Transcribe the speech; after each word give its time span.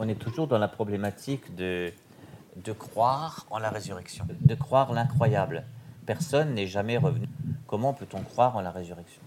on 0.00 0.08
est 0.08 0.14
toujours 0.14 0.46
dans 0.46 0.58
la 0.58 0.66
problématique 0.66 1.54
de, 1.54 1.92
croire 2.78 3.46
en 3.50 3.58
la 3.58 3.68
résurrection, 3.68 4.26
de 4.40 4.54
croire 4.54 4.94
l'incroyable. 4.94 5.64
Personne 6.06 6.54
n'est 6.54 6.66
jamais 6.66 6.96
revenu. 6.96 7.28
Comment 7.66 7.92
peut-on 7.92 8.22
croire 8.22 8.56
en 8.56 8.62
la 8.62 8.70
résurrection? 8.70 9.20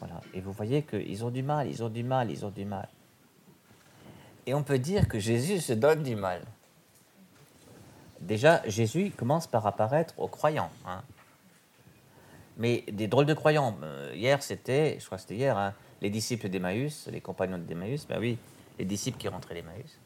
Voilà. 0.00 0.20
Et 0.34 0.40
vous 0.40 0.52
voyez 0.52 0.82
qu'ils 0.82 1.24
ont 1.24 1.30
du 1.30 1.44
mal, 1.44 1.68
ils 1.68 1.84
ont 1.84 1.88
du 1.88 2.02
mal, 2.02 2.28
ils 2.28 2.44
ont 2.44 2.50
du 2.50 2.64
mal. 2.64 2.88
Et 4.46 4.52
on 4.52 4.64
peut 4.64 4.80
dire 4.80 5.06
que 5.06 5.20
Jésus 5.20 5.60
se 5.60 5.72
donne 5.72 6.02
du 6.02 6.16
mal. 6.16 6.42
Déjà, 8.20 8.68
Jésus 8.68 9.12
commence 9.16 9.46
par 9.46 9.64
apparaître 9.64 10.14
aux 10.18 10.28
croyants. 10.28 10.70
Hein. 10.88 11.02
Mais 12.56 12.84
des 12.90 13.06
drôles 13.06 13.26
de 13.26 13.34
croyants. 13.34 13.76
Euh, 13.84 14.12
hier, 14.12 14.42
c'était, 14.42 14.98
je 14.98 15.06
crois 15.06 15.18
que 15.18 15.22
c'était 15.22 15.36
hier, 15.36 15.56
hein, 15.56 15.72
les 16.02 16.10
disciples 16.10 16.48
d'Emmaüs, 16.48 17.08
les 17.12 17.20
compagnons 17.20 17.58
d'Emmaüs, 17.58 18.06
ben 18.08 18.18
oui, 18.18 18.38
les 18.78 18.84
disciples 18.84 19.18
qui 19.18 19.28
rentraient 19.28 19.54
d'Emmaüs, 19.54 19.98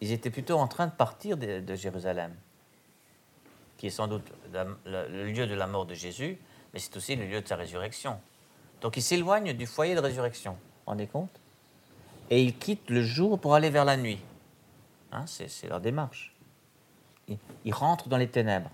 ils 0.00 0.12
étaient 0.12 0.30
plutôt 0.30 0.58
en 0.58 0.66
train 0.66 0.86
de 0.86 0.92
partir 0.92 1.36
de, 1.36 1.74
Jérusalem, 1.74 2.34
qui 3.76 3.86
est 3.86 3.90
sans 3.90 4.08
doute 4.08 4.30
le 4.84 5.24
lieu 5.30 5.46
de 5.46 5.54
la 5.54 5.66
mort 5.66 5.86
de 5.86 5.94
Jésus, 5.94 6.38
mais 6.72 6.78
c'est 6.78 6.96
aussi 6.96 7.16
le 7.16 7.26
lieu 7.26 7.40
de 7.40 7.48
sa 7.48 7.56
résurrection. 7.56 8.18
Donc 8.80 8.96
ils 8.96 9.02
s'éloignent 9.02 9.52
du 9.52 9.66
foyer 9.66 9.94
de 9.94 10.00
résurrection, 10.00 10.52
vous 10.52 10.58
rendez 10.86 11.06
compte? 11.06 11.30
Et 12.30 12.42
ils 12.42 12.56
quittent 12.56 12.90
le 12.90 13.02
jour 13.02 13.38
pour 13.38 13.54
aller 13.54 13.70
vers 13.70 13.84
la 13.84 13.96
nuit. 13.96 14.20
Hein, 15.12 15.26
c'est 15.26 15.68
leur 15.68 15.80
démarche. 15.80 16.34
Ils, 17.28 17.36
ils 17.64 17.74
rentrent 17.74 18.08
dans 18.08 18.16
les 18.16 18.28
ténèbres, 18.28 18.70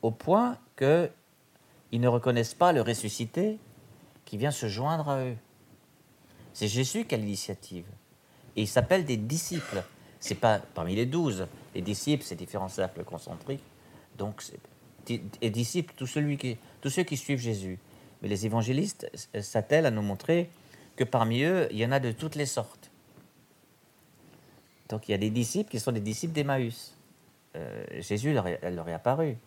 au 0.00 0.10
point 0.10 0.56
qu'ils 0.76 1.10
ne 2.00 2.08
reconnaissent 2.08 2.54
pas 2.54 2.72
le 2.72 2.80
ressuscité 2.80 3.58
qui 4.24 4.38
vient 4.38 4.50
se 4.50 4.68
joindre 4.68 5.08
à 5.08 5.24
eux. 5.24 5.36
C'est 6.52 6.68
Jésus 6.68 7.04
qui 7.04 7.14
a 7.14 7.18
l'initiative. 7.18 7.86
Et 8.56 8.62
il 8.62 8.68
s'appelle 8.68 9.04
des 9.04 9.16
disciples. 9.16 9.82
C'est 10.20 10.34
pas 10.34 10.58
parmi 10.58 10.94
les 10.94 11.06
douze. 11.06 11.46
Les 11.74 11.82
disciples, 11.82 12.24
c'est 12.24 12.36
différents 12.36 12.68
cercles 12.68 13.04
concentriques. 13.04 13.62
Donc, 14.18 14.42
et 15.08 15.50
disciples, 15.50 15.94
tous, 15.96 16.06
ceux 16.06 17.02
qui 17.02 17.16
suivent 17.16 17.40
Jésus. 17.40 17.78
Mais 18.20 18.28
les 18.28 18.46
évangélistes 18.46 19.10
s'attellent 19.40 19.86
à 19.86 19.90
nous 19.90 20.02
montrer 20.02 20.50
que 20.96 21.04
parmi 21.04 21.42
eux, 21.42 21.66
il 21.70 21.78
y 21.78 21.86
en 21.86 21.92
a 21.92 21.98
de 21.98 22.12
toutes 22.12 22.36
les 22.36 22.46
sortes. 22.46 22.90
Donc, 24.88 25.08
il 25.08 25.12
y 25.12 25.14
a 25.14 25.18
des 25.18 25.30
disciples 25.30 25.70
qui 25.70 25.80
sont 25.80 25.92
des 25.92 26.00
disciples 26.00 26.34
d'Emmaüs. 26.34 26.94
Euh, 27.56 27.84
Jésus 28.00 28.32
leur 28.32 28.46
est 28.46 28.92
apparu. 28.92 29.38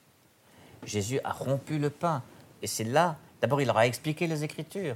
Jésus 0.84 1.19
a 1.23 1.31
rompu 1.31 1.78
le 1.78 1.90
pain. 1.90 2.23
Et 2.62 2.67
c'est 2.67 2.84
là, 2.84 3.17
d'abord, 3.42 3.62
il 3.62 3.67
leur 3.67 3.78
a 3.78 3.86
expliqué 3.86 4.28
les 4.28 4.44
Écritures. 4.44 4.95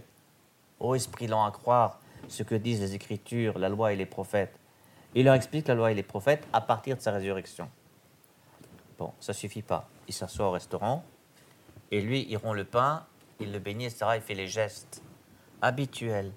Ô 0.79 0.95
esprit 0.95 1.27
lent 1.27 1.45
à 1.45 1.51
croire 1.51 1.99
ce 2.27 2.43
que 2.43 2.55
disent 2.55 2.81
les 2.81 2.95
Écritures, 2.95 3.57
la 3.59 3.69
loi 3.69 3.93
et 3.93 3.95
les 3.95 4.05
prophètes. 4.05 4.57
Il 5.15 5.25
leur 5.25 5.33
explique 5.33 5.67
la 5.67 5.75
loi 5.75 5.91
et 5.91 5.95
les 5.95 6.03
prophètes 6.03 6.47
à 6.53 6.61
partir 6.61 6.95
de 6.95 7.01
sa 7.01 7.11
résurrection. 7.11 7.69
Bon, 8.97 9.13
ça 9.19 9.33
suffit 9.33 9.61
pas. 9.61 9.87
Il 10.07 10.13
s'assoit 10.13 10.47
au 10.47 10.51
restaurant 10.51 11.03
et 11.91 12.01
lui, 12.01 12.27
il 12.29 12.37
rompt 12.37 12.55
le 12.55 12.65
pain, 12.65 13.05
il 13.39 13.51
le 13.51 13.59
bénit, 13.59 13.85
etc. 13.85 14.05
Il 14.15 14.21
fait 14.21 14.35
les 14.35 14.47
gestes 14.47 15.01
habituels 15.61 16.31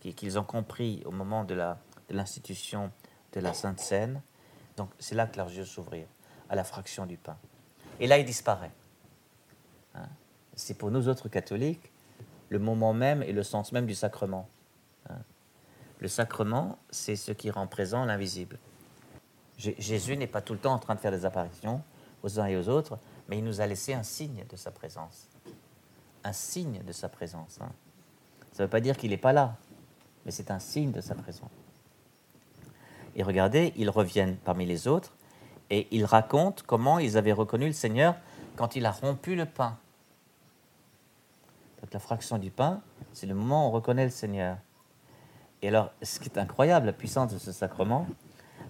qu'ils 0.00 0.38
ont 0.38 0.44
compris 0.44 1.02
au 1.04 1.10
moment 1.10 1.44
de 1.44 1.54
l'institution 2.10 2.90
de, 3.32 3.40
la 3.40 3.54
Sainte 3.54 3.80
Seine. 3.80 4.22
Donc 4.76 4.90
c'est 4.98 5.14
là 5.14 5.26
que 5.26 5.36
leurs 5.36 5.50
yeux 5.50 5.64
s'ouvrirent, 5.64 6.08
à 6.48 6.54
la 6.54 6.64
fraction 6.64 7.06
du 7.06 7.16
pain. 7.16 7.36
Et 7.98 8.06
là, 8.06 8.18
il 8.18 8.24
disparaît. 8.24 8.72
Hein? 9.94 10.08
C'est 10.54 10.74
pour 10.74 10.90
nous 10.90 11.08
autres 11.08 11.28
catholiques 11.28 11.90
le 12.50 12.58
moment 12.58 12.92
même 12.92 13.22
et 13.22 13.32
le 13.32 13.42
sens 13.42 13.72
même 13.72 13.86
du 13.86 13.94
sacrement. 13.94 14.48
Hein? 15.08 15.16
Le 16.00 16.08
sacrement, 16.08 16.78
c'est 16.90 17.16
ce 17.16 17.32
qui 17.32 17.50
rend 17.50 17.66
présent 17.66 18.04
l'invisible. 18.04 18.58
Jésus 19.56 20.16
n'est 20.16 20.26
pas 20.26 20.40
tout 20.40 20.54
le 20.54 20.58
temps 20.58 20.72
en 20.72 20.78
train 20.78 20.94
de 20.94 21.00
faire 21.00 21.10
des 21.10 21.24
apparitions 21.24 21.82
aux 22.22 22.40
uns 22.40 22.46
et 22.46 22.56
aux 22.56 22.68
autres, 22.68 22.98
mais 23.28 23.38
il 23.38 23.44
nous 23.44 23.60
a 23.60 23.66
laissé 23.66 23.94
un 23.94 24.02
signe 24.02 24.44
de 24.48 24.56
sa 24.56 24.70
présence. 24.70 25.28
Un 26.24 26.32
signe 26.32 26.82
de 26.82 26.92
sa 26.92 27.08
présence. 27.08 27.58
Hein. 27.60 27.70
Ça 28.52 28.62
ne 28.62 28.66
veut 28.66 28.70
pas 28.70 28.80
dire 28.80 28.96
qu'il 28.96 29.10
n'est 29.10 29.16
pas 29.16 29.32
là, 29.32 29.56
mais 30.24 30.30
c'est 30.30 30.50
un 30.50 30.58
signe 30.58 30.92
de 30.92 31.00
sa 31.00 31.14
présence. 31.14 31.50
Et 33.14 33.22
regardez, 33.22 33.72
ils 33.76 33.90
reviennent 33.90 34.36
parmi 34.36 34.64
les 34.64 34.88
autres 34.88 35.12
et 35.68 35.86
ils 35.90 36.04
racontent 36.04 36.62
comment 36.66 36.98
ils 36.98 37.16
avaient 37.16 37.32
reconnu 37.32 37.66
le 37.66 37.72
Seigneur 37.72 38.16
quand 38.56 38.76
il 38.76 38.86
a 38.86 38.90
rompu 38.90 39.36
le 39.36 39.46
pain. 39.46 39.78
La 41.92 41.98
fraction 41.98 42.38
du 42.38 42.50
pain, 42.50 42.80
c'est 43.12 43.26
le 43.26 43.34
moment 43.34 43.64
où 43.64 43.68
on 43.68 43.70
reconnaît 43.72 44.04
le 44.04 44.10
Seigneur. 44.10 44.58
Et 45.62 45.68
alors, 45.68 45.90
ce 46.02 46.20
qui 46.20 46.28
est 46.28 46.38
incroyable, 46.38 46.86
la 46.86 46.92
puissance 46.92 47.32
de 47.32 47.38
ce 47.38 47.52
sacrement, 47.52 48.06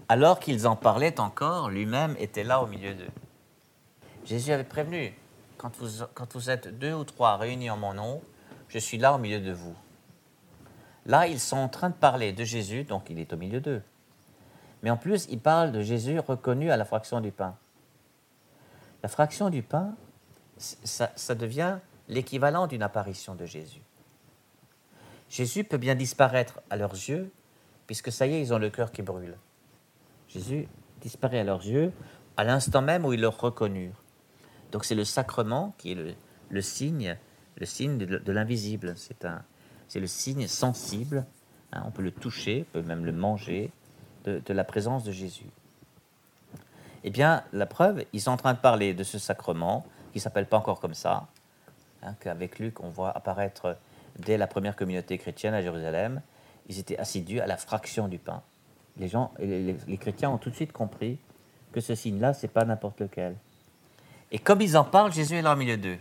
alors 0.08 0.40
qu'ils 0.40 0.66
en 0.66 0.74
parlaient 0.74 1.20
encore, 1.20 1.68
lui-même 1.68 2.16
était 2.18 2.44
là 2.44 2.62
au 2.62 2.66
milieu 2.66 2.94
d'eux. 2.94 3.10
Jésus 4.24 4.52
avait 4.52 4.64
prévenu, 4.64 5.14
quand 5.58 5.78
vous 6.32 6.50
êtes 6.50 6.78
deux 6.78 6.94
ou 6.94 7.04
trois 7.04 7.36
réunis 7.36 7.68
en 7.68 7.76
mon 7.76 7.94
nom, 7.94 8.22
je 8.68 8.78
suis 8.78 8.96
là 8.96 9.12
au 9.14 9.18
milieu 9.18 9.40
de 9.40 9.52
vous. 9.52 9.74
Là, 11.04 11.26
ils 11.26 11.40
sont 11.40 11.58
en 11.58 11.68
train 11.68 11.90
de 11.90 11.94
parler 11.94 12.32
de 12.32 12.44
Jésus, 12.44 12.84
donc 12.84 13.10
il 13.10 13.18
est 13.18 13.32
au 13.32 13.36
milieu 13.36 13.60
d'eux. 13.60 13.82
Mais 14.82 14.90
en 14.90 14.96
plus, 14.96 15.26
ils 15.28 15.40
parlent 15.40 15.72
de 15.72 15.82
Jésus 15.82 16.18
reconnu 16.18 16.70
à 16.70 16.76
la 16.76 16.84
fraction 16.84 17.20
du 17.20 17.32
pain. 17.32 17.54
La 19.02 19.08
fraction 19.08 19.50
du 19.50 19.62
pain, 19.62 19.94
ça 20.56 21.34
devient 21.34 21.78
l'équivalent 22.10 22.66
d'une 22.66 22.82
apparition 22.82 23.34
de 23.34 23.46
Jésus. 23.46 23.80
Jésus 25.30 25.64
peut 25.64 25.78
bien 25.78 25.94
disparaître 25.94 26.60
à 26.68 26.76
leurs 26.76 26.92
yeux, 26.92 27.30
puisque 27.86 28.12
ça 28.12 28.26
y 28.26 28.34
est, 28.34 28.42
ils 28.42 28.52
ont 28.52 28.58
le 28.58 28.68
cœur 28.68 28.92
qui 28.92 29.00
brûle. 29.00 29.36
Jésus 30.28 30.68
disparaît 31.00 31.38
à 31.38 31.44
leurs 31.44 31.64
yeux 31.64 31.92
à 32.36 32.44
l'instant 32.44 32.82
même 32.82 33.04
où 33.04 33.12
ils 33.12 33.20
le 33.20 33.28
reconnurent. 33.28 34.02
Donc 34.72 34.84
c'est 34.84 34.94
le 34.94 35.04
sacrement 35.04 35.74
qui 35.78 35.92
est 35.92 36.16
le, 36.50 36.60
signe, 36.62 37.16
le 37.56 37.66
signe 37.66 37.98
de, 37.98 38.32
l'invisible. 38.32 38.94
C'est 38.96 39.24
un, 39.24 39.42
c'est 39.88 40.00
le 40.00 40.06
signe 40.06 40.46
sensible. 40.46 41.26
Hein, 41.72 41.82
on 41.86 41.90
peut 41.90 42.02
le 42.02 42.10
toucher, 42.10 42.66
on 42.68 42.80
peut 42.80 42.86
même 42.86 43.04
le 43.04 43.12
manger 43.12 43.70
de, 44.24 44.52
la 44.52 44.64
présence 44.64 45.04
de 45.04 45.12
Jésus. 45.12 45.50
Eh 47.04 47.10
bien, 47.10 47.44
la 47.52 47.66
preuve, 47.66 48.04
ils 48.12 48.20
sont 48.20 48.30
en 48.30 48.36
train 48.36 48.54
de 48.54 48.58
parler 48.58 48.94
de 48.94 49.04
ce 49.04 49.18
sacrement 49.18 49.86
qui 50.12 50.20
s'appelle 50.20 50.46
pas 50.46 50.58
encore 50.58 50.80
comme 50.80 50.94
ça, 50.94 51.28
hein, 52.02 52.14
qu'avec 52.20 52.58
Luc 52.58 52.80
on 52.80 52.88
voit 52.88 53.10
apparaître 53.16 53.76
dès 54.18 54.36
la 54.36 54.46
première 54.46 54.76
communauté 54.76 55.18
chrétienne 55.18 55.54
à 55.54 55.62
Jérusalem, 55.62 56.20
ils 56.68 56.78
étaient 56.78 56.98
assidus 56.98 57.40
à 57.40 57.46
la 57.46 57.56
fraction 57.56 58.08
du 58.08 58.18
pain. 58.18 58.42
Les 58.96 59.08
gens, 59.08 59.32
les, 59.38 59.98
chrétiens 59.98 60.30
ont 60.30 60.38
tout 60.38 60.50
de 60.50 60.54
suite 60.54 60.72
compris 60.72 61.18
que 61.72 61.80
ce 61.80 61.94
signe-là, 61.94 62.34
c'est 62.34 62.48
pas 62.48 62.64
n'importe 62.64 63.00
lequel. 63.00 63.36
Et 64.32 64.38
comme 64.38 64.60
ils 64.60 64.76
en 64.76 64.84
parlent, 64.84 65.12
Jésus 65.12 65.36
est 65.36 65.42
là 65.42 65.54
au 65.54 65.56
milieu 65.56 65.76
d'eux. 65.76 65.98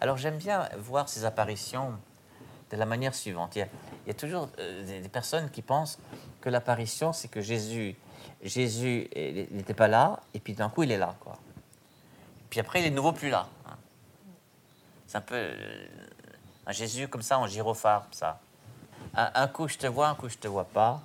Alors 0.00 0.16
j'aime 0.16 0.36
bien 0.36 0.68
voir 0.78 1.08
ces 1.08 1.24
apparitions 1.24 1.92
de 2.70 2.76
la 2.76 2.86
manière 2.86 3.14
suivante. 3.14 3.54
Il 3.56 3.66
y 4.06 4.10
a, 4.10 4.14
toujours 4.14 4.48
euh, 4.58 5.02
des, 5.02 5.08
personnes 5.08 5.50
qui 5.50 5.62
pensent 5.62 5.98
que 6.40 6.48
l'apparition, 6.48 7.12
c'est 7.12 7.28
que 7.28 7.40
Jésus, 7.40 7.94
Jésus 8.42 9.08
n'était 9.50 9.74
pas 9.74 9.88
là, 9.88 10.20
et 10.34 10.40
puis 10.40 10.54
d'un 10.54 10.70
coup, 10.70 10.82
il 10.82 10.90
est 10.90 10.98
là. 10.98 11.14
Quoi. 11.20 11.38
Puis 12.50 12.60
après, 12.60 12.80
il 12.80 12.86
est 12.86 12.90
de 12.90 12.96
nouveau 12.96 13.12
plus 13.12 13.30
là. 13.30 13.48
C'est 15.12 15.18
un 15.18 15.20
peu 15.20 15.34
euh, 15.34 15.86
un 16.64 16.72
Jésus 16.72 17.06
comme 17.06 17.20
ça 17.20 17.38
en 17.38 17.46
gyrophare, 17.46 18.06
ça. 18.12 18.40
Un, 19.12 19.46
coup 19.46 19.68
je 19.68 19.76
te 19.76 19.86
vois, 19.86 20.08
un 20.08 20.14
coup 20.14 20.30
je 20.30 20.38
te 20.38 20.48
vois 20.48 20.64
pas. 20.64 21.02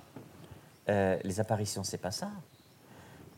Euh, 0.88 1.18
les 1.24 1.40
apparitions, 1.40 1.84
c'est 1.84 1.98
pas 1.98 2.10
ça. 2.10 2.30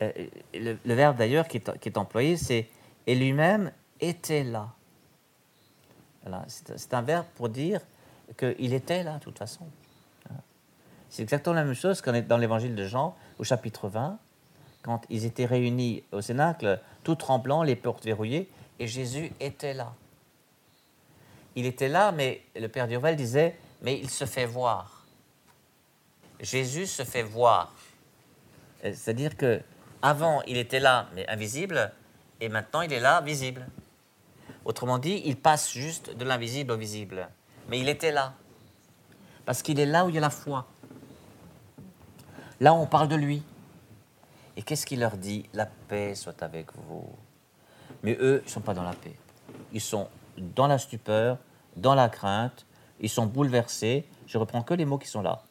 Euh, 0.01 0.09
le, 0.53 0.93
verbe 0.93 1.17
d'ailleurs 1.17 1.49
qui 1.49 1.57
est, 1.57 1.97
employé, 1.97 2.37
c'est 2.37 2.69
et 3.05 3.15
lui-même 3.15 3.73
était 3.99 4.45
là. 4.45 4.69
c'est 6.47 6.93
un 6.93 7.01
verbe 7.01 7.25
pour 7.35 7.49
dire 7.49 7.81
qu'il 8.37 8.73
était 8.73 9.03
là, 9.03 9.15
de 9.15 9.23
toute 9.23 9.39
façon. 9.39 9.67
C'est 11.09 11.21
exactement 11.21 11.55
la 11.55 11.65
même 11.65 11.73
chose 11.73 12.01
qu'on 12.01 12.13
est 12.13 12.21
dans 12.21 12.37
l'évangile 12.37 12.75
de 12.75 12.85
Jean, 12.85 13.17
au 13.39 13.43
chapitre 13.43 13.89
20, 13.89 14.17
quand 14.83 15.01
ils 15.09 15.25
étaient 15.25 15.43
réunis 15.45 16.05
au 16.13 16.21
cénacle, 16.21 16.79
tout 17.03 17.15
tremblant, 17.15 17.61
les 17.61 17.75
portes 17.75 18.05
verrouillées, 18.05 18.49
et 18.79 18.87
Jésus 18.87 19.33
était 19.41 19.73
là 19.73 19.91
il 21.55 21.65
était 21.65 21.89
là, 21.89 22.11
mais 22.11 22.43
le 22.55 22.67
Père 22.67 22.87
Durval 22.87 23.15
disait, 23.15 23.57
mais 23.81 23.99
il 23.99 24.09
se 24.09 24.25
fait 24.25 24.45
voir. 24.45 25.05
Jésus 26.39 26.87
se 26.87 27.03
fait 27.03 27.23
voir. 27.23 27.73
Euh, 28.83 28.93
c'est-à-dire 28.93 29.37
que 29.37 29.61
avant, 30.01 30.41
il 30.43 30.57
était 30.57 30.79
là, 30.79 31.07
mais 31.13 31.27
invisible, 31.29 31.91
et 32.39 32.49
maintenant, 32.49 32.81
il 32.81 32.91
est 32.91 32.99
là, 32.99 33.21
visible. 33.21 33.67
Autrement 34.65 34.97
dit, 34.97 35.21
il 35.25 35.37
passe 35.37 35.71
juste 35.71 36.15
de 36.15 36.25
l'invisible 36.25 36.71
au 36.71 36.77
visible. 36.77 37.29
Mais 37.69 37.79
il 37.79 37.87
était 37.87 38.11
là. 38.11 38.33
Parce 39.45 39.61
qu'il 39.61 39.79
est 39.79 39.85
là 39.85 40.05
où 40.05 40.09
il 40.09 40.15
y 40.15 40.17
a 40.17 40.21
la 40.21 40.31
foi. 40.31 40.67
Là 42.59 42.73
où 42.73 42.77
on 42.77 42.87
parle 42.87 43.07
de 43.07 43.15
lui. 43.15 43.43
Et 44.57 44.63
qu'est-ce 44.63 44.85
qu'il 44.85 44.99
leur 44.99 45.17
dit? 45.17 45.47
La 45.53 45.65
paix 45.65 46.15
soit 46.15 46.41
avec 46.43 46.67
vous. 46.75 47.07
Mais 48.03 48.17
eux, 48.19 48.41
ils 48.43 48.47
ne 48.47 48.51
sont 48.51 48.61
pas 48.61 48.73
dans 48.73 48.83
la 48.83 48.93
paix. 48.93 49.15
Ils 49.71 49.81
sont 49.81 50.07
dans 50.37 50.67
la 50.67 50.77
stupeur, 50.77 51.37
dans 51.75 51.95
la 51.95 52.09
crainte, 52.09 52.65
ils 52.99 53.09
sont 53.09 53.25
bouleversés. 53.25 54.05
Je 54.27 54.37
reprends 54.37 54.61
que 54.61 54.73
les 54.73 54.85
mots 54.85 54.97
qui 54.97 55.07
sont 55.07 55.21
là. 55.21 55.43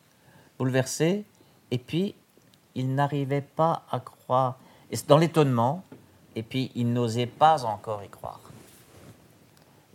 Bouleversés 0.59 1.25
Et 1.71 1.79
puis, 1.79 2.15
ils 2.75 2.95
n'arrivaient 2.95 3.41
pas 3.41 3.83
à 3.91 4.01
croire, 4.01 4.59
et 4.91 4.97
dans 5.09 5.19
l'étonnement, 5.19 5.83
et 6.37 6.43
puis 6.43 6.71
ils 6.75 6.93
n'osaient 6.93 7.27
pas 7.27 7.65
encore 7.65 8.03
y 8.03 8.09
croire. 8.09 8.41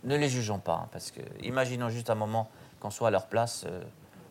Ne 0.04 0.16
les 0.16 0.28
jugeons 0.28 0.58
pas, 0.58 0.82
hein, 0.84 0.88
parce 0.92 1.10
que 1.10 1.20
imaginons 1.42 1.88
juste 1.88 2.10
un 2.10 2.14
moment 2.14 2.48
qu'on 2.80 2.90
soit 2.90 3.08
à 3.08 3.10
leur 3.10 3.26
place, 3.26 3.64
euh, 3.66 3.82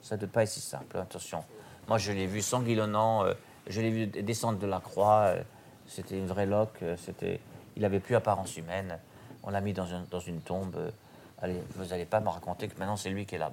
ça 0.01 0.15
ne 0.15 0.21
doit 0.21 0.29
pas 0.29 0.43
être 0.43 0.49
si 0.49 0.61
simple. 0.61 0.97
Attention, 0.97 1.43
moi 1.87 1.97
je 1.97 2.11
l'ai 2.11 2.27
vu 2.27 2.41
sanguillonnant, 2.41 3.25
euh, 3.25 3.33
je 3.67 3.81
l'ai 3.81 3.89
vu 3.89 4.07
descendre 4.07 4.59
de 4.59 4.67
la 4.67 4.79
croix, 4.79 5.25
euh, 5.25 5.43
c'était 5.87 6.17
une 6.17 6.27
vraie 6.27 6.45
loque, 6.45 6.83
c'était, 6.97 7.39
il 7.75 7.81
n'avait 7.81 7.99
plus 7.99 8.15
apparence 8.15 8.55
humaine, 8.57 8.97
on 9.45 9.51
l'a 9.51 9.61
mis 9.61 9.73
dans, 9.73 9.85
une 10.25 10.41
tombe. 10.41 10.91
allez, 11.41 11.61
vous 11.75 11.85
n'allez 11.85 12.05
pas 12.05 12.19
me 12.19 12.29
raconter 12.29 12.67
que 12.67 12.77
maintenant 12.77 12.97
c'est 12.97 13.09
lui 13.09 13.25
qui 13.25 13.35
est 13.35 13.37
là. 13.37 13.51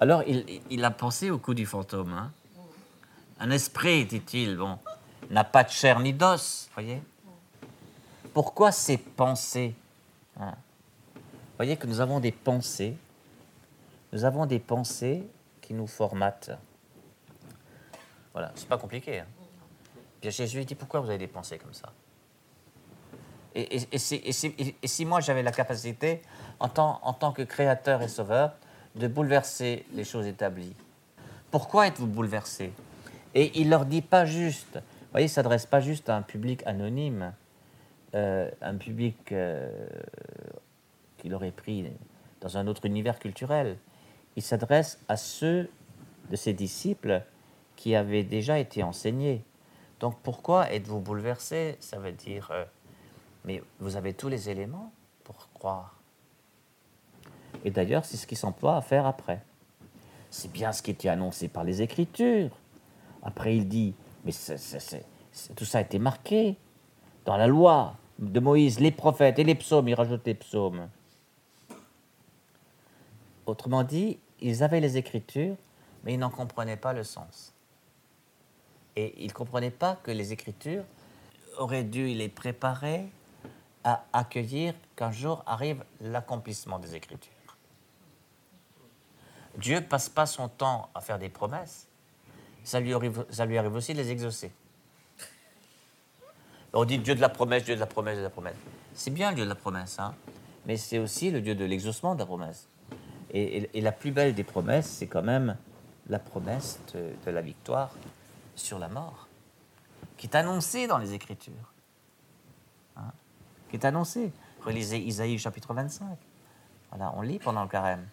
Alors 0.00 0.22
il, 0.26 0.60
il 0.70 0.84
a 0.84 0.90
pensé 0.90 1.30
au 1.30 1.38
coup 1.38 1.54
du 1.54 1.66
fantôme. 1.66 2.12
Hein. 2.12 2.32
Un 3.38 3.50
esprit, 3.50 4.06
dit-il, 4.06 4.56
bon, 4.56 4.78
n'a 5.30 5.44
pas 5.44 5.62
de 5.62 5.70
chair 5.70 6.00
ni 6.00 6.12
d'os, 6.12 6.68
voyez. 6.72 7.02
Pourquoi 8.32 8.72
ces 8.72 8.96
pensées 8.96 9.74
hein? 10.40 10.54
Voyez 11.56 11.76
que 11.76 11.86
nous 11.86 12.00
avons 12.00 12.20
des 12.20 12.32
pensées, 12.32 12.96
nous 14.12 14.24
avons 14.24 14.44
des 14.44 14.58
pensées 14.58 15.26
qui 15.62 15.72
nous 15.72 15.86
formatent. 15.86 16.50
Voilà, 18.32 18.52
c'est 18.54 18.68
pas 18.68 18.76
compliqué. 18.76 19.20
Hein. 19.20 19.26
Puis 20.20 20.30
Jésus 20.30 20.64
dit 20.64 20.74
pourquoi 20.74 21.00
vous 21.00 21.08
avez 21.08 21.18
des 21.18 21.26
pensées 21.26 21.58
comme 21.58 21.72
ça? 21.72 21.92
Et, 23.56 23.98
si 24.88 25.04
moi 25.04 25.20
j'avais 25.20 25.42
la 25.42 25.52
capacité, 25.52 26.22
en 26.60 26.68
tant, 26.68 27.32
que 27.32 27.42
créateur 27.42 28.02
et 28.02 28.08
sauveur, 28.08 28.54
de 28.94 29.08
bouleverser 29.08 29.84
les 29.92 30.04
choses 30.04 30.26
établies, 30.26 30.74
pourquoi 31.50 31.86
êtes-vous 31.86 32.06
bouleversé? 32.06 32.72
Et 33.34 33.58
il 33.60 33.70
leur 33.70 33.86
dit 33.86 34.02
pas 34.02 34.24
juste, 34.24 34.76
vous 34.76 35.12
voyez, 35.12 35.26
il 35.26 35.30
s'adresse 35.30 35.66
pas 35.66 35.80
juste 35.80 36.08
à 36.08 36.16
un 36.16 36.22
public 36.22 36.62
anonyme, 36.66 37.32
euh, 38.14 38.50
un 38.62 38.76
public 38.76 39.32
euh, 39.32 39.86
qu'il 41.18 41.34
aurait 41.34 41.50
pris 41.50 41.90
dans 42.40 42.56
un 42.56 42.66
autre 42.66 42.86
univers 42.86 43.18
culturel. 43.18 43.76
Il 44.36 44.42
s'adresse 44.42 44.98
à 45.08 45.16
ceux 45.16 45.68
de 46.30 46.36
ses 46.36 46.52
disciples 46.52 47.22
qui 47.74 47.94
avaient 47.94 48.24
déjà 48.24 48.58
été 48.58 48.82
enseignés. 48.82 49.44
Donc 50.00 50.18
pourquoi 50.22 50.72
êtes-vous 50.72 51.00
bouleversé? 51.00 51.76
Ça 51.80 51.98
veut 51.98 52.12
dire, 52.12 52.50
euh, 52.52 52.64
mais 53.46 53.62
vous 53.78 53.96
avez 53.96 54.12
tous 54.12 54.28
les 54.28 54.50
éléments 54.50 54.92
pour 55.24 55.48
croire. 55.54 55.94
Et 57.64 57.70
d'ailleurs, 57.70 58.04
c'est 58.04 58.16
ce 58.16 58.26
qu'il 58.26 58.36
s'emploie 58.36 58.76
à 58.76 58.82
faire 58.82 59.06
après. 59.06 59.42
C'est 60.30 60.52
bien 60.52 60.72
ce 60.72 60.82
qui 60.82 60.90
était 60.90 61.08
annoncé 61.08 61.48
par 61.48 61.64
les 61.64 61.80
Écritures. 61.80 62.50
Après, 63.22 63.56
il 63.56 63.68
dit, 63.68 63.94
mais 64.24 64.32
tout 65.54 65.64
ça 65.64 65.78
a 65.78 65.80
été 65.80 65.98
marqué 65.98 66.56
dans 67.24 67.36
la 67.36 67.46
loi 67.46 67.96
de 68.18 68.40
Moïse, 68.40 68.80
les 68.80 68.90
prophètes 68.90 69.38
et 69.38 69.44
les 69.44 69.54
psaumes, 69.54 69.88
il 69.88 69.94
rajoute 69.94 70.26
les 70.26 70.34
psaumes. 70.34 70.88
Autrement 73.46 73.84
dit, 73.84 74.18
ils 74.40 74.62
avaient 74.62 74.80
les 74.80 74.96
Écritures, 74.96 75.56
mais 76.04 76.14
ils 76.14 76.18
n'en 76.18 76.30
comprenaient 76.30 76.76
pas 76.76 76.92
le 76.92 77.04
sens. 77.04 77.52
Et 78.96 79.14
ils 79.22 79.28
ne 79.28 79.32
comprenaient 79.32 79.70
pas 79.70 79.96
que 80.02 80.10
les 80.10 80.32
Écritures 80.32 80.84
auraient 81.58 81.84
dû 81.84 82.06
les 82.08 82.28
préparer 82.28 83.06
à 83.86 84.04
accueillir 84.12 84.74
qu'un 84.96 85.12
jour 85.12 85.44
arrive 85.46 85.84
l'accomplissement 86.00 86.80
des 86.80 86.96
Écritures. 86.96 87.32
Dieu 89.56 89.80
passe 89.80 90.08
pas 90.08 90.26
son 90.26 90.48
temps 90.48 90.90
à 90.92 91.00
faire 91.00 91.20
des 91.20 91.28
promesses, 91.28 91.86
ça 92.64 92.80
lui 92.80 92.92
arrive, 92.92 93.24
ça 93.30 93.46
lui 93.46 93.56
arrive 93.56 93.74
aussi 93.74 93.94
de 93.94 93.98
les 93.98 94.10
exaucer. 94.10 94.52
On 96.72 96.84
dit 96.84 96.98
Dieu 96.98 97.14
de 97.14 97.20
la 97.20 97.28
promesse, 97.28 97.64
Dieu 97.64 97.76
de 97.76 97.80
la 97.80 97.86
promesse, 97.86 98.14
Dieu 98.14 98.22
de 98.22 98.26
la 98.26 98.30
promesse. 98.30 98.56
C'est 98.92 99.12
bien 99.12 99.32
Dieu 99.32 99.44
de 99.44 99.48
la 99.48 99.54
promesse, 99.54 100.00
hein, 100.00 100.14
mais 100.66 100.76
c'est 100.76 100.98
aussi 100.98 101.30
le 101.30 101.40
Dieu 101.40 101.54
de 101.54 101.64
l'exaucement 101.64 102.14
de 102.14 102.18
la 102.18 102.26
promesse. 102.26 102.68
Et, 103.32 103.80
la 103.80 103.92
plus 103.92 104.10
belle 104.10 104.34
des 104.34 104.44
promesses, 104.44 104.88
c'est 104.88 105.06
quand 105.06 105.22
même 105.22 105.56
la 106.08 106.18
promesse 106.18 106.80
de, 106.92 107.30
la 107.30 107.40
victoire 107.40 107.90
sur 108.56 108.80
la 108.80 108.88
mort, 108.88 109.28
qui 110.16 110.26
est 110.26 110.34
annoncée 110.34 110.88
dans 110.88 110.98
les 110.98 111.14
Écritures. 111.14 111.72
Qui 113.68 113.76
est 113.76 113.84
annoncée. 113.84 114.32
Relisez 114.64 114.98
Isaïe 114.98 115.38
chapitre 115.38 115.74
25. 115.74 116.18
Voilà, 116.90 117.12
on 117.16 117.22
lit 117.22 117.38
pendant 117.38 117.62
le 117.62 117.68
carême. 117.68 118.06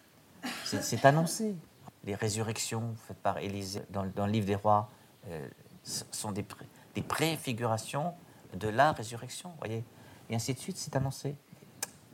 C'est 0.64 1.04
annoncé 1.04 1.56
les 2.04 2.14
résurrections 2.14 2.94
faites 3.06 3.18
par 3.18 3.38
Élisée 3.38 3.82
dans, 3.90 4.02
le 4.02 4.32
livre 4.32 4.46
des 4.46 4.54
rois 4.54 4.90
euh, 5.28 5.48
sont 5.84 6.32
des, 6.32 6.44
des, 6.94 7.02
préfigurations 7.02 8.14
de 8.54 8.68
la 8.68 8.92
résurrection, 8.92 9.52
voyez 9.58 9.84
Et 10.28 10.34
ainsi 10.34 10.54
de 10.54 10.58
suite, 10.58 10.76
c'est 10.76 10.94
annoncé. 10.96 11.34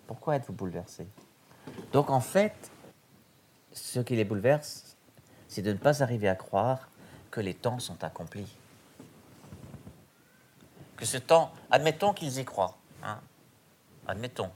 Pourquoi 0.07 0.37
êtes-vous 0.37 0.53
bouleversé? 0.53 1.07
Donc 1.93 2.11
en 2.11 2.21
fait, 2.21 2.71
ce 3.73 4.01
qui 4.01 4.17
les 4.17 4.25
bouleverse, 4.25 4.97
c'est 5.49 5.63
de 5.63 5.73
ne 5.73 5.79
pas 5.79 6.03
arriver 6.03 6.29
à 6.29 6.35
croire 6.35 6.89
que 7.31 7.41
les 7.41 7.55
temps 7.55 7.79
sont 7.79 8.03
accomplis. 8.03 8.57
Que 10.97 11.05
ce 11.05 11.17
temps, 11.17 11.53
admettons 11.71 12.13
qu'ils 12.13 12.39
y 12.39 12.45
croient, 12.45 12.77
hein, 13.03 13.21
admettons, 14.11 14.51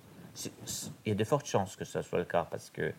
il 1.04 1.08
y 1.08 1.10
a 1.10 1.14
de 1.14 1.24
fortes 1.24 1.46
chances 1.46 1.76
que 1.76 1.84
ce 1.84 2.02
soit 2.02 2.18
le 2.18 2.24
cas, 2.24 2.46
parce 2.50 2.70
que 2.70 2.92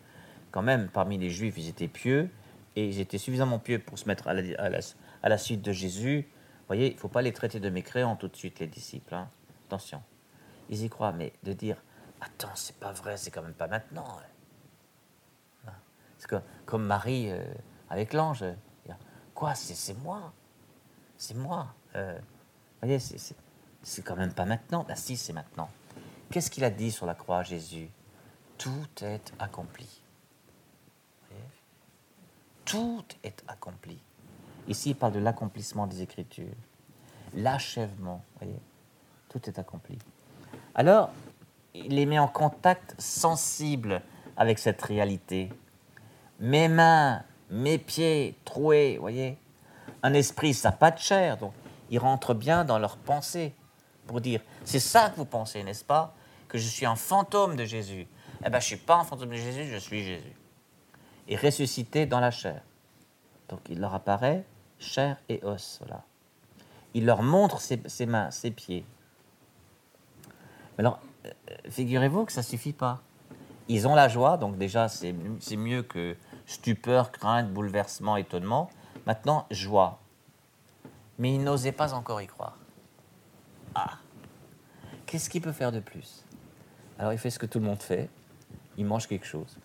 quand 0.51 0.61
même, 0.61 0.87
parmi 0.89 1.17
les 1.17 1.29
Juifs, 1.29 1.57
ils 1.57 1.69
étaient 1.69 1.87
pieux, 1.87 2.29
et 2.75 2.87
ils 2.87 2.99
étaient 2.99 3.17
suffisamment 3.17 3.59
pieux 3.59 3.79
pour 3.79 3.97
se 3.99 4.07
mettre 4.07 4.27
à 4.27 4.33
la, 4.33 5.37
suite 5.37 5.61
de 5.61 5.71
Jésus. 5.71 6.27
Vous 6.29 6.67
voyez, 6.67 6.91
il 6.91 6.95
ne 6.95 6.99
faut 6.99 7.07
pas 7.07 7.21
les 7.21 7.33
traiter 7.33 7.59
de 7.59 7.69
mécréants 7.69 8.15
tout 8.15 8.27
de 8.27 8.35
suite, 8.35 8.59
les 8.59 8.67
disciples. 8.67 9.13
Hein. 9.13 9.29
Attention. 9.67 10.01
Ils 10.69 10.83
y 10.83 10.89
croient, 10.89 11.11
mais 11.13 11.33
de 11.43 11.53
dire, 11.53 11.77
attends, 12.21 12.55
c'est 12.55 12.75
pas 12.77 12.91
vrai, 12.91 13.17
c'est 13.17 13.31
quand 13.31 13.41
même 13.41 13.53
pas 13.53 13.67
maintenant. 13.67 14.05
Hein. 15.67 15.71
C'est 16.17 16.29
comme, 16.65 16.85
Marie 16.85 17.31
euh, 17.31 17.43
avec 17.89 18.13
l'ange. 18.13 18.43
Quoi, 19.33 19.53
c'est 19.53 19.93
moi? 19.95 20.31
C'est 21.17 21.35
moi. 21.35 21.67
Euh, 21.95 22.17
vous 22.81 22.87
voyez, 22.87 22.99
c'est 22.99 24.01
quand 24.01 24.15
même 24.15 24.33
pas 24.33 24.45
maintenant. 24.45 24.85
Ben 24.87 24.95
si, 24.95 25.17
c'est 25.17 25.33
maintenant. 25.33 25.69
Qu'est-ce 26.31 26.49
qu'il 26.49 26.63
a 26.63 26.69
dit 26.69 26.91
sur 26.91 27.05
la 27.05 27.15
croix, 27.15 27.43
Jésus? 27.43 27.89
Tout 28.57 28.87
est 29.01 29.33
accompli. 29.39 30.01
Tout 32.65 33.05
est 33.23 33.43
accompli. 33.47 33.99
Ici, 34.67 34.91
il 34.91 34.95
parle 34.95 35.13
de 35.13 35.19
l'accomplissement 35.19 35.85
des 35.85 36.01
Écritures, 36.01 36.55
l'achèvement, 37.35 38.23
tout 39.29 39.47
est 39.47 39.59
accompli. 39.59 39.99
Alors, 40.73 41.11
il 41.75 41.95
les 41.95 42.05
met 42.05 42.17
en 42.17 42.27
contact 42.27 42.95
sensible 42.99 44.01
avec 44.35 44.57
cette 44.57 44.81
réalité. 44.81 45.51
Mes 46.39 46.67
mains, 46.67 47.23
mes 47.51 47.77
pieds 47.77 48.35
troués, 48.45 48.97
voyez, 48.97 49.37
un 50.01 50.13
esprit, 50.13 50.53
ça 50.53 50.69
n'a 50.69 50.75
pas 50.75 50.91
de 50.91 50.99
chair, 50.99 51.37
donc 51.37 51.53
il 51.91 51.99
rentre 51.99 52.33
bien 52.33 52.65
dans 52.65 52.79
leur 52.79 52.97
pensée 52.97 53.53
pour 54.07 54.21
dire, 54.21 54.41
c'est 54.63 54.79
ça 54.79 55.09
que 55.09 55.15
vous 55.15 55.25
pensez, 55.25 55.63
n'est-ce 55.63 55.83
pas 55.83 56.13
Que 56.47 56.57
je 56.57 56.67
suis 56.67 56.85
un 56.85 56.95
fantôme 56.95 57.55
de 57.55 57.65
Jésus. 57.65 58.07
Eh 58.45 58.49
bien, 58.49 58.59
je 58.59 58.65
ne 58.65 58.77
suis 58.77 58.77
pas 58.77 58.97
un 58.97 59.03
fantôme 59.03 59.29
de 59.29 59.35
Jésus, 59.35 59.65
je 59.65 59.77
suis 59.77 60.03
Jésus 60.03 60.35
et 61.27 61.35
ressuscité 61.35 62.05
dans 62.05 62.19
la 62.19 62.31
chair. 62.31 62.61
Donc 63.49 63.61
il 63.69 63.79
leur 63.79 63.93
apparaît 63.93 64.45
chair 64.79 65.17
et 65.29 65.43
os. 65.43 65.79
Voilà. 65.81 66.03
Il 66.93 67.05
leur 67.05 67.23
montre 67.23 67.59
ses, 67.59 68.05
mains, 68.05 68.31
ses 68.31 68.51
pieds. 68.51 68.85
Alors, 70.77 70.99
euh, 71.25 71.31
figurez-vous 71.69 72.25
que 72.25 72.31
ça 72.31 72.43
suffit 72.43 72.73
pas. 72.73 73.01
Ils 73.67 73.87
ont 73.87 73.95
la 73.95 74.07
joie, 74.07 74.37
donc 74.37 74.57
déjà 74.57 74.87
c'est 74.87 75.13
mieux 75.57 75.81
que 75.81 76.15
stupeur, 76.45 77.11
crainte, 77.11 77.51
bouleversement, 77.51 78.15
étonnement. 78.15 78.69
Maintenant, 79.07 79.47
joie. 79.49 79.99
Mais 81.17 81.33
ils 81.33 81.43
n'osaient 81.43 81.71
pas 81.71 81.93
encore 81.93 82.21
y 82.21 82.27
croire. 82.27 82.57
Ah 83.75 83.97
Qu'est-ce 85.05 85.29
qu'il 85.29 85.41
peut 85.41 85.51
faire 85.51 85.71
de 85.71 85.79
plus? 85.79 86.25
Alors 86.97 87.13
il 87.13 87.19
fait 87.19 87.29
ce 87.29 87.37
que 87.37 87.45
tout 87.45 87.59
le 87.59 87.65
monde 87.65 87.81
fait, 87.81 88.09
il 88.77 88.85
mange 88.85 89.07
quelque 89.07 89.25
chose. 89.25 89.57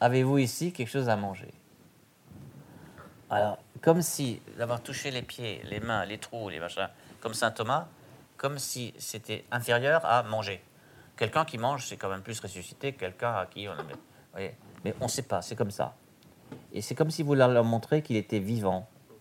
Avez-vous 0.00 0.38
ici 0.38 0.72
quelque 0.72 0.88
chose 0.88 1.08
à 1.08 1.16
manger? 1.16 1.52
Alors, 3.30 3.58
comme 3.80 4.02
si 4.02 4.40
d'avoir 4.58 4.82
touché 4.82 5.10
les 5.10 5.22
pieds, 5.22 5.62
les 5.64 5.80
mains, 5.80 6.04
les 6.04 6.18
trous, 6.18 6.48
les 6.48 6.60
machins, 6.60 6.88
comme 7.20 7.34
saint 7.34 7.50
Thomas, 7.50 7.88
comme 8.36 8.58
si 8.58 8.94
c'était 8.98 9.44
inférieur 9.50 10.04
à 10.04 10.22
manger. 10.22 10.62
Quelqu'un 11.16 11.44
qui 11.44 11.58
mange, 11.58 11.86
c'est 11.86 11.96
quand 11.96 12.08
même 12.08 12.22
plus 12.22 12.38
ressuscité 12.40 12.92
que 12.92 13.00
quelqu'un 13.00 13.34
à 13.34 13.46
qui 13.46 13.68
on 13.68 13.72
a... 13.72 13.84
Voyez? 14.32 14.54
Mais 14.84 14.94
on 15.00 15.04
ne 15.04 15.10
sait 15.10 15.22
pas, 15.22 15.42
c'est 15.42 15.56
comme 15.56 15.70
ça. 15.70 15.94
Et 16.72 16.82
c'est 16.82 16.94
comme 16.94 17.10
si 17.10 17.22
vous 17.22 17.34
leur 17.34 17.64
montrez 17.64 18.02
qu'il 18.02 18.16
était 18.16 18.40
vivant. 18.40 18.88
Vous 19.08 19.16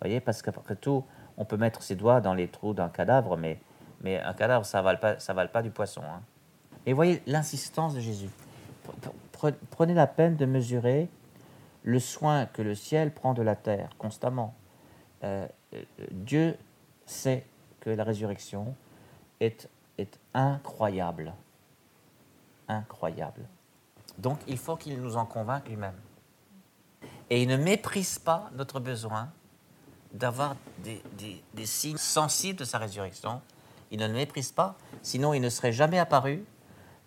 voyez? 0.00 0.20
Parce 0.20 0.42
qu'après 0.42 0.76
tout, 0.76 1.04
on 1.36 1.44
peut 1.44 1.56
mettre 1.56 1.82
ses 1.82 1.96
doigts 1.96 2.20
dans 2.20 2.34
les 2.34 2.48
trous 2.48 2.74
d'un 2.74 2.88
cadavre, 2.88 3.36
mais, 3.36 3.58
mais 4.02 4.20
un 4.20 4.34
cadavre, 4.34 4.64
ça 4.64 4.78
ne 4.78 4.84
vale, 4.84 5.00
pas, 5.00 5.18
ça 5.18 5.32
vale 5.32 5.50
pas 5.50 5.62
du 5.62 5.70
poisson. 5.70 6.02
Hein. 6.02 6.20
Et 6.86 6.92
voyez 6.92 7.22
l'insistance 7.26 7.94
de 7.94 8.00
Jésus 8.00 8.30
prenez 9.70 9.94
la 9.94 10.06
peine 10.06 10.36
de 10.36 10.46
mesurer 10.46 11.08
le 11.82 11.98
soin 11.98 12.46
que 12.46 12.62
le 12.62 12.74
ciel 12.74 13.12
prend 13.12 13.34
de 13.34 13.42
la 13.42 13.56
terre 13.56 13.90
constamment. 13.98 14.54
Euh, 15.24 15.46
euh, 15.74 15.82
Dieu 16.10 16.56
sait 17.06 17.44
que 17.80 17.90
la 17.90 18.04
résurrection 18.04 18.74
est, 19.40 19.68
est 19.98 20.18
incroyable. 20.34 21.34
Incroyable. 22.68 23.42
Donc 24.18 24.38
il 24.46 24.58
faut 24.58 24.76
qu'il 24.76 25.00
nous 25.00 25.16
en 25.16 25.26
convainque 25.26 25.68
lui-même. 25.68 25.98
Et 27.30 27.42
il 27.42 27.48
ne 27.48 27.56
méprise 27.56 28.18
pas 28.18 28.50
notre 28.54 28.78
besoin 28.78 29.32
d'avoir 30.12 30.56
des, 30.84 31.66
signes 31.66 31.96
sensibles 31.96 32.58
de 32.58 32.64
sa 32.64 32.78
résurrection. 32.78 33.40
Il 33.90 34.00
ne 34.00 34.06
le 34.06 34.12
méprise 34.12 34.52
pas, 34.52 34.76
sinon 35.02 35.34
il 35.34 35.40
ne 35.40 35.48
serait 35.48 35.72
jamais 35.72 35.98
apparu 35.98 36.44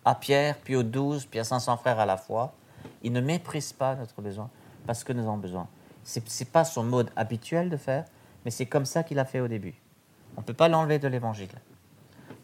à 0.04 0.14
Pierre, 0.14 0.56
puis 0.62 0.76
aux 0.76 0.82
douze, 0.82 1.26
puis 1.26 1.40
à 1.40 1.44
500 1.44 1.76
frères 1.78 1.98
à 1.98 2.06
la 2.06 2.16
fois. 2.16 2.52
Il 3.02 3.12
ne 3.12 3.20
méprise 3.20 3.72
pas 3.72 3.96
notre 3.96 4.22
besoin 4.22 4.50
parce 4.86 5.02
que 5.02 5.12
nous 5.12 5.22
avons 5.22 5.38
besoin. 5.38 5.68
Ce 6.04 6.20
n'est 6.20 6.50
pas 6.50 6.64
son 6.64 6.84
mode 6.84 7.10
habituel 7.16 7.70
de 7.70 7.76
faire, 7.76 8.04
mais 8.44 8.50
c'est 8.50 8.66
comme 8.66 8.84
ça 8.84 9.02
qu'il 9.02 9.18
a 9.18 9.24
fait 9.24 9.40
au 9.40 9.48
début. 9.48 9.74
On 10.36 10.42
ne 10.42 10.46
peut 10.46 10.54
pas 10.54 10.68
l'enlever 10.68 10.98
de 10.98 11.08
l'évangile. 11.08 11.50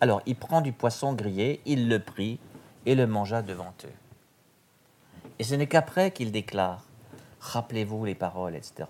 Alors, 0.00 0.22
il 0.26 0.34
prend 0.34 0.60
du 0.60 0.72
poisson 0.72 1.12
grillé, 1.12 1.60
il 1.64 1.88
le 1.88 2.00
prit 2.00 2.40
et 2.86 2.96
le 2.96 3.06
mangea 3.06 3.42
devant 3.42 3.72
eux. 3.84 3.92
Et 5.38 5.44
ce 5.44 5.54
n'est 5.54 5.68
qu'après 5.68 6.10
qu'il 6.10 6.32
déclare 6.32 6.84
Rappelez-vous 7.42 8.04
les 8.04 8.14
paroles, 8.14 8.54
etc. 8.54 8.84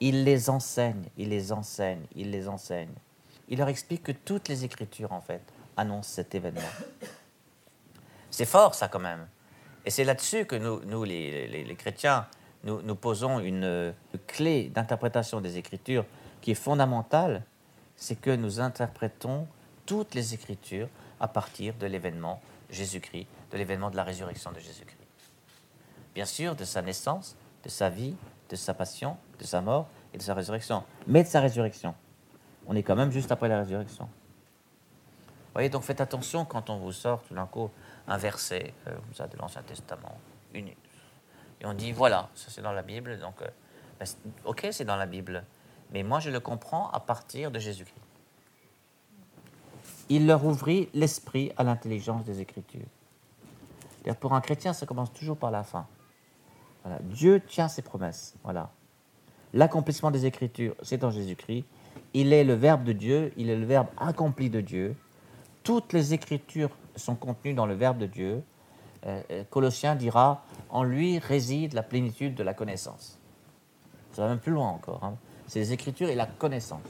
Il 0.00 0.24
les 0.24 0.48
enseigne, 0.48 1.04
il 1.16 1.28
les 1.28 1.52
enseigne, 1.52 2.06
il 2.16 2.30
les 2.30 2.48
enseigne. 2.48 2.92
Il 3.48 3.58
leur 3.58 3.68
explique 3.68 4.02
que 4.02 4.12
toutes 4.12 4.48
les 4.48 4.64
Écritures, 4.64 5.12
en 5.12 5.20
fait, 5.20 5.42
annoncent 5.76 6.14
cet 6.14 6.34
événement. 6.34 6.60
C'est 8.30 8.46
fort, 8.46 8.74
ça, 8.74 8.88
quand 8.88 9.00
même. 9.00 9.26
Et 9.84 9.90
c'est 9.90 10.04
là-dessus 10.04 10.46
que 10.46 10.56
nous, 10.56 11.04
les, 11.04 11.76
chrétiens, 11.78 12.26
nous, 12.64 12.80
nous 12.82 12.94
posons 12.94 13.40
une, 13.40 13.94
clé 14.26 14.68
d'interprétation 14.68 15.40
des 15.40 15.58
Écritures 15.58 16.04
qui 16.40 16.52
est 16.52 16.54
fondamentale, 16.54 17.44
c'est 17.96 18.16
que 18.16 18.30
nous 18.30 18.60
interprétons 18.60 19.46
toutes 19.84 20.14
les 20.14 20.32
Écritures 20.32 20.88
à 21.18 21.28
partir 21.28 21.74
de 21.74 21.86
l'événement 21.86 22.40
Jésus-Christ, 22.70 23.26
de 23.50 23.58
l'événement 23.58 23.90
de 23.90 23.96
la 23.96 24.04
résurrection 24.04 24.52
de 24.52 24.60
Jésus-Christ. 24.60 24.96
Bien 26.14 26.24
sûr, 26.24 26.54
de 26.54 26.64
sa 26.64 26.82
naissance, 26.82 27.36
de 27.64 27.68
sa 27.68 27.88
vie, 27.88 28.14
de 28.50 28.56
sa 28.56 28.74
passion, 28.74 29.16
de 29.38 29.44
sa 29.44 29.60
mort 29.60 29.86
et 30.12 30.18
de 30.18 30.22
sa 30.22 30.34
résurrection. 30.34 30.84
Mais 31.06 31.22
de 31.22 31.28
sa 31.28 31.40
résurrection. 31.40 31.94
On 32.66 32.76
est 32.76 32.82
quand 32.82 32.96
même 32.96 33.10
juste 33.10 33.32
après 33.32 33.48
la 33.48 33.58
résurrection. 33.58 34.04
Vous 34.04 35.54
voyez, 35.54 35.68
donc 35.68 35.82
faites 35.82 36.00
attention 36.00 36.44
quand 36.44 36.70
on 36.70 36.78
vous 36.78 36.92
sort 36.92 37.22
tout 37.22 37.34
d'un 37.34 37.46
coup 37.46 37.70
un 38.06 38.16
verset 38.16 38.74
euh, 38.86 38.96
ça, 39.14 39.26
de 39.26 39.36
l'Ancien 39.36 39.62
Testament, 39.62 40.16
une, 40.54 40.68
et 40.68 41.66
on 41.66 41.74
dit 41.74 41.92
voilà, 41.92 42.28
ça 42.34 42.50
c'est 42.50 42.62
dans 42.62 42.72
la 42.72 42.82
Bible, 42.82 43.18
donc 43.18 43.42
euh, 43.42 43.48
ben, 43.98 44.06
ok, 44.44 44.68
c'est 44.70 44.84
dans 44.84 44.96
la 44.96 45.06
Bible, 45.06 45.44
mais 45.92 46.02
moi 46.02 46.20
je 46.20 46.30
le 46.30 46.40
comprends 46.40 46.88
à 46.90 47.00
partir 47.00 47.50
de 47.50 47.58
Jésus-Christ. 47.58 47.96
Il 50.08 50.26
leur 50.26 50.44
ouvrit 50.44 50.88
l'esprit 50.94 51.52
à 51.56 51.62
l'intelligence 51.62 52.24
des 52.24 52.40
Écritures. 52.40 52.86
Pour 54.18 54.34
un 54.34 54.40
chrétien, 54.40 54.72
ça 54.72 54.86
commence 54.86 55.12
toujours 55.12 55.36
par 55.36 55.50
la 55.50 55.62
fin. 55.62 55.86
Dieu 57.02 57.40
tient 57.40 57.68
ses 57.68 57.82
promesses. 57.82 58.34
Voilà. 58.42 58.70
L'accomplissement 59.52 60.10
des 60.10 60.26
Écritures, 60.26 60.74
c'est 60.82 60.98
dans 60.98 61.10
Jésus-Christ. 61.10 61.64
Il 62.14 62.32
est 62.32 62.44
le 62.44 62.54
Verbe 62.54 62.84
de 62.84 62.92
Dieu, 62.92 63.32
il 63.36 63.50
est 63.50 63.56
le 63.56 63.66
Verbe 63.66 63.88
accompli 63.98 64.50
de 64.50 64.60
Dieu. 64.60 64.96
Toutes 65.62 65.92
les 65.92 66.14
Écritures 66.14 66.70
sont 66.96 67.16
contenues 67.16 67.54
dans 67.54 67.66
le 67.66 67.74
Verbe 67.74 67.98
de 67.98 68.06
Dieu. 68.06 68.42
Euh, 69.06 69.22
euh, 69.30 69.44
Colossien 69.50 69.96
dira 69.96 70.44
En 70.70 70.82
lui 70.82 71.18
réside 71.18 71.72
la 71.72 71.82
plénitude 71.82 72.34
de 72.34 72.42
la 72.42 72.54
connaissance. 72.54 73.18
Ça 74.12 74.22
va 74.22 74.28
même 74.28 74.38
plus 74.38 74.52
loin 74.52 74.68
encore. 74.68 75.02
Hein. 75.04 75.16
C'est 75.46 75.60
les 75.60 75.72
Écritures 75.72 76.08
et 76.08 76.14
la 76.14 76.26
connaissance. 76.26 76.80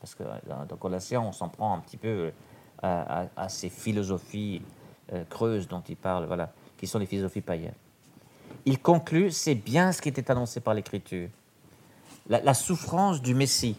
Parce 0.00 0.14
que 0.14 0.24
dans 0.68 0.76
Colossiens, 0.76 1.20
on 1.20 1.32
s'en 1.32 1.48
prend 1.48 1.74
un 1.74 1.78
petit 1.78 1.96
peu 1.96 2.32
euh, 2.84 3.26
à, 3.36 3.48
ces 3.48 3.68
philosophies 3.68 4.62
creuses 5.30 5.68
dont 5.68 5.82
il 5.88 5.96
parle, 5.96 6.26
voilà, 6.26 6.52
qui 6.76 6.86
sont 6.86 6.98
les 6.98 7.06
philosophies 7.06 7.40
païennes 7.40 7.74
il 8.64 8.78
conclut, 8.78 9.30
c'est 9.30 9.54
bien 9.54 9.92
ce 9.92 10.00
qui 10.00 10.08
était 10.08 10.30
annoncé 10.30 10.60
par 10.60 10.74
l'Écriture. 10.74 11.28
La, 12.28 12.54
souffrance 12.54 13.20
du 13.20 13.34
Messie, 13.34 13.76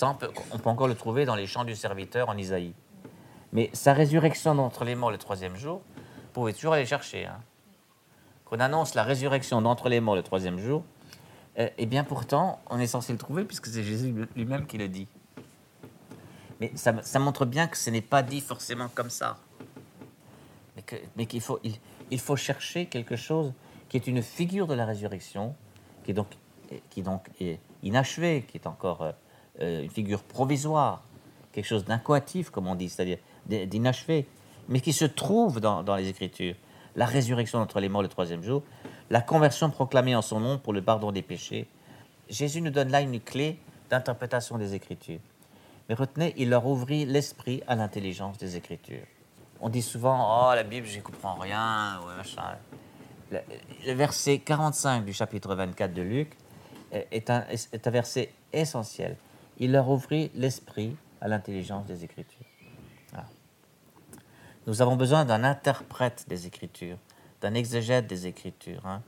on, 0.00 0.14
peut, 0.14 0.30
encore 0.64 0.88
le 0.88 0.94
trouver 0.94 1.26
dans 1.26 1.34
les 1.34 1.46
chants 1.46 1.64
du 1.64 1.76
serviteur 1.76 2.30
en 2.30 2.36
Isaïe. 2.36 2.72
Mais 3.52 3.68
sa 3.74 3.92
résurrection 3.92 4.54
d'entre 4.54 4.84
les 4.84 4.94
morts 4.94 5.10
le 5.10 5.18
troisième 5.18 5.56
jour, 5.56 5.82
vous 5.96 6.32
pouvez 6.32 6.54
toujours 6.54 6.72
aller 6.72 6.86
chercher. 6.86 7.26
Hein. 7.26 7.38
Qu'on 8.46 8.60
annonce 8.60 8.94
la 8.94 9.02
résurrection 9.02 9.60
d'entre 9.60 9.90
les 9.90 10.00
morts 10.00 10.16
le 10.16 10.22
troisième 10.22 10.58
jour, 10.58 10.82
et 11.58 11.70
eh, 11.76 11.84
bien 11.84 12.02
pourtant, 12.02 12.60
on 12.70 12.78
est 12.78 12.86
censé 12.86 13.12
le 13.12 13.18
trouver 13.18 13.44
puisque 13.44 13.66
c'est 13.66 13.84
Jésus 13.84 14.14
lui-même 14.34 14.66
qui 14.66 14.78
le 14.78 14.88
dit. 14.88 15.06
Mais 16.60 16.72
ça, 16.74 17.18
montre 17.18 17.44
bien 17.44 17.66
que 17.66 17.76
ce 17.76 17.90
n'est 17.90 18.00
pas 18.00 18.22
dit 18.22 18.40
forcément 18.40 18.88
comme 18.94 19.10
ça. 19.10 19.36
Mais 21.16 21.26
qu'il 21.26 21.42
il 22.10 22.20
faut 22.20 22.36
chercher 22.36 22.86
quelque 22.86 23.16
chose 23.16 23.52
qui 23.92 23.98
est 23.98 24.06
une 24.06 24.22
figure 24.22 24.66
de 24.66 24.72
la 24.72 24.86
résurrection, 24.86 25.54
qui 26.02 26.12
est 26.12 26.14
donc, 26.14 26.28
qui 26.88 27.02
donc 27.02 27.28
est 27.38 27.60
inachevée, 27.82 28.46
qui 28.48 28.56
est 28.56 28.66
encore 28.66 29.02
euh, 29.02 29.12
euh, 29.60 29.82
une 29.82 29.90
figure 29.90 30.22
provisoire, 30.22 31.02
quelque 31.52 31.66
chose 31.66 31.84
d'incoatif, 31.84 32.48
comme 32.48 32.68
on 32.68 32.74
dit, 32.74 32.88
c'est-à-dire 32.88 33.18
d'inachevé, 33.44 34.26
mais 34.70 34.80
qui 34.80 34.94
se 34.94 35.04
trouve 35.04 35.60
dans, 35.60 35.82
dans, 35.82 35.94
les 35.94 36.08
Écritures. 36.08 36.54
La 36.96 37.04
résurrection 37.04 37.58
entre 37.58 37.80
les 37.80 37.90
morts 37.90 38.00
le 38.00 38.08
troisième 38.08 38.42
jour, 38.42 38.62
la 39.10 39.20
conversion 39.20 39.68
proclamée 39.68 40.16
en 40.16 40.22
son 40.22 40.40
nom 40.40 40.56
pour 40.56 40.72
le 40.72 40.80
pardon 40.80 41.12
des 41.12 41.20
péchés. 41.20 41.68
Jésus 42.30 42.62
nous 42.62 42.70
donne 42.70 42.90
là 42.90 43.02
une 43.02 43.20
clé 43.20 43.58
d'interprétation 43.90 44.56
des 44.56 44.74
Écritures. 44.74 45.20
Mais 45.90 45.94
retenez, 45.94 46.32
il 46.38 46.48
leur 46.48 46.66
ouvrit 46.66 47.04
l'esprit 47.04 47.62
à 47.66 47.74
l'intelligence 47.74 48.38
des 48.38 48.56
Écritures. 48.56 49.04
On 49.60 49.68
dit 49.68 49.82
souvent, 49.82 50.48
oh, 50.48 50.54
la 50.54 50.62
Bible, 50.62 50.86
j'y 50.86 51.02
comprends 51.02 51.34
rien, 51.34 52.00
le, 53.32 53.92
verset 53.92 54.38
45 54.38 55.04
du 55.04 55.12
chapitre 55.12 55.54
24 55.54 55.92
de 55.92 56.02
Luc 56.02 56.36
est 56.92 57.30
un, 57.30 57.44
est 57.48 57.86
un 57.86 57.90
verset 57.90 58.32
essentiel. 58.52 59.16
Il 59.58 59.72
leur 59.72 59.88
ouvrit 59.88 60.30
l'esprit 60.34 60.96
à 61.20 61.28
l'intelligence 61.28 61.86
des 61.86 62.04
Écritures. 62.04 62.46
Nous 64.66 64.80
avons 64.80 64.94
besoin 64.94 65.24
d'un 65.24 65.42
interprète 65.42 66.24
des 66.28 66.46
Écritures, 66.46 66.98
d'un 67.40 67.54
exégète 67.54 68.06
des 68.06 68.28
Écritures. 68.28 68.86
Hein. 68.86 69.02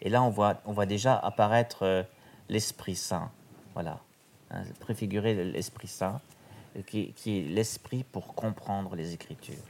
Et 0.00 0.08
là, 0.08 0.22
on 0.22 0.30
voit, 0.30 0.62
on 0.64 0.72
voit 0.72 0.86
déjà 0.86 1.16
apparaître 1.16 1.82
euh, 1.82 2.02
l'Esprit 2.48 2.96
Saint. 2.96 3.30
Voilà. 3.74 4.00
Hein, 4.50 4.62
préfigurer 4.80 5.34
l'Esprit 5.44 5.88
Saint, 5.88 6.20
qui, 6.86 7.12
qui 7.12 7.38
est 7.38 7.42
l'esprit 7.42 8.04
pour 8.04 8.34
comprendre 8.34 8.96
les 8.96 9.12
Écritures. 9.12 9.62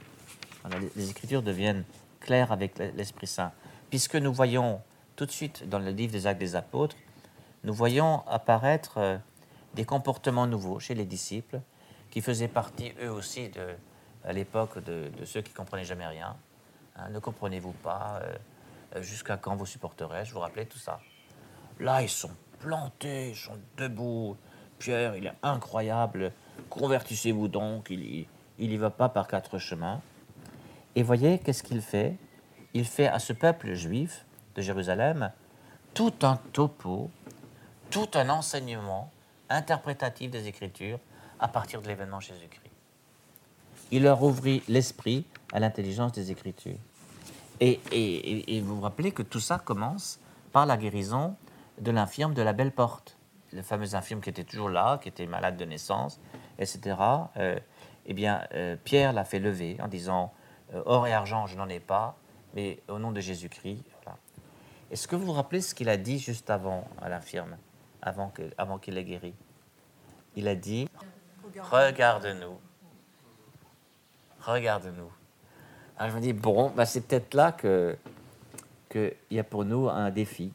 les 0.95 1.09
Écritures 1.09 1.41
deviennent 1.41 1.83
claires 2.21 2.51
avec 2.51 2.77
l'Esprit 2.95 3.27
Saint 3.27 3.51
puisque 3.95 4.17
nous 4.17 4.33
voyons 4.33 4.81
tout 5.15 5.25
de 5.25 5.31
suite 5.31 5.69
dans 5.69 5.79
le 5.79 5.89
livre 5.89 6.11
des 6.11 6.27
Actes 6.27 6.41
des 6.41 6.57
Apôtres, 6.57 6.97
nous 7.63 7.73
voyons 7.73 8.27
apparaître 8.27 8.97
euh, 8.97 9.17
des 9.73 9.85
comportements 9.85 10.47
nouveaux 10.47 10.81
chez 10.81 10.95
les 10.95 11.05
disciples 11.05 11.61
qui 12.11 12.19
faisaient 12.19 12.49
partie 12.49 12.91
eux 13.01 13.09
aussi 13.09 13.47
de, 13.47 13.67
à 14.25 14.33
l'époque 14.33 14.83
de, 14.83 15.09
ceux 15.23 15.41
qui 15.41 15.53
comprenaient 15.53 15.85
jamais 15.85 16.07
rien. 16.07 16.35
Hein, 16.97 17.07
ne 17.09 17.19
comprenez-vous 17.19 17.71
pas 17.71 18.19
euh, 18.21 19.01
Jusqu'à 19.01 19.37
quand 19.37 19.55
vous 19.55 19.65
supporterez 19.65 20.25
Je 20.25 20.33
vous 20.33 20.41
rappelais 20.41 20.65
tout 20.65 20.77
ça. 20.77 20.99
Là, 21.79 22.01
ils 22.01 22.09
sont 22.09 22.35
plantés, 22.59 23.29
ils 23.29 23.37
sont 23.37 23.57
debout. 23.77 24.35
Pierre, 24.77 25.15
il 25.15 25.27
est 25.27 25.37
incroyable. 25.41 26.33
Convertissez-vous 26.69 27.47
donc. 27.47 27.91
Il 27.91 28.27
n'y 28.59 28.75
va 28.75 28.89
pas 28.89 29.07
par 29.07 29.29
quatre 29.29 29.57
chemins. 29.57 30.01
Et 30.97 31.01
voyez, 31.01 31.39
qu'est-ce 31.39 31.63
qu'il 31.63 31.79
fait? 31.81 32.17
Il 32.75 32.85
fait 32.85 33.07
à 33.07 33.19
ce 33.19 33.33
peuple 33.33 33.73
juif 33.73 34.25
de 34.55 34.61
Jérusalem 34.61 35.31
tout 35.93 36.13
un 36.21 36.35
topo, 36.51 37.09
tout 37.89 38.09
un 38.13 38.29
enseignement 38.29 39.09
interprétatif 39.49 40.29
des 40.29 40.47
Écritures 40.47 40.99
à 41.39 41.47
partir 41.47 41.81
de 41.81 41.87
l'événement 41.87 42.19
Jésus-Christ. 42.19 42.61
Il 43.91 44.03
leur 44.03 44.21
ouvrit 44.21 44.61
l'esprit 44.67 45.25
à 45.53 45.59
l'intelligence 45.61 46.11
des 46.11 46.31
Écritures. 46.31 46.77
Et, 47.61 47.79
vous 48.61 48.75
vous 48.75 48.81
rappelez 48.81 49.13
que 49.13 49.23
tout 49.23 49.39
ça 49.39 49.57
commence 49.57 50.19
par 50.51 50.65
la 50.65 50.75
guérison 50.75 51.37
de 51.79 51.91
l'infirme 51.91 52.33
de 52.33 52.41
la 52.41 52.51
belle 52.51 52.73
porte, 52.73 53.17
le 53.53 53.61
fameux 53.61 53.95
infirme 53.95 54.19
qui 54.19 54.29
était 54.29 54.43
toujours 54.43 54.69
là, 54.69 54.97
qui 55.01 55.07
était 55.07 55.27
malade 55.27 55.55
de 55.55 55.63
naissance, 55.63 56.19
etc. 56.59 56.97
Euh, 57.37 57.57
eh 58.05 58.13
bien, 58.13 58.41
euh, 58.53 58.75
Pierre 58.83 59.13
l'a 59.13 59.23
fait 59.23 59.39
lever 59.39 59.77
en 59.81 59.87
disant 59.87 60.33
euh, 60.73 60.83
Or 60.85 61.07
et 61.07 61.13
argent, 61.13 61.47
je 61.47 61.55
n'en 61.55 61.69
ai 61.69 61.79
pas, 61.79 62.17
mais 62.55 62.79
au 62.87 62.97
nom 62.97 63.11
de 63.11 63.19
Jésus-Christ. 63.19 63.83
Est-ce 64.89 65.07
que 65.07 65.15
vous 65.15 65.25
vous 65.25 65.33
rappelez 65.33 65.61
ce 65.61 65.75
qu'il 65.75 65.89
a 65.89 65.97
dit 65.97 66.19
juste 66.19 66.49
avant 66.49 66.87
à 67.01 67.09
l'infirme, 67.09 67.57
avant 68.01 68.29
qu'il 68.29 68.53
avant 68.57 68.77
qu'il 68.77 68.97
ait 68.97 69.03
guéri? 69.03 69.33
Il 70.35 70.47
a 70.47 70.55
dit 70.55 70.87
Regarde-nous. 71.59 72.57
Regarde-nous. 74.41 75.11
Alors 75.97 76.11
je 76.11 76.15
me 76.15 76.21
dis 76.21 76.33
Bon, 76.33 76.69
bah 76.69 76.85
c'est 76.85 77.01
peut-être 77.01 77.33
là 77.33 77.51
qu'il 77.51 77.97
que 78.89 79.13
y 79.31 79.39
a 79.39 79.43
pour 79.43 79.65
nous 79.65 79.89
un 79.89 80.09
défi. 80.11 80.53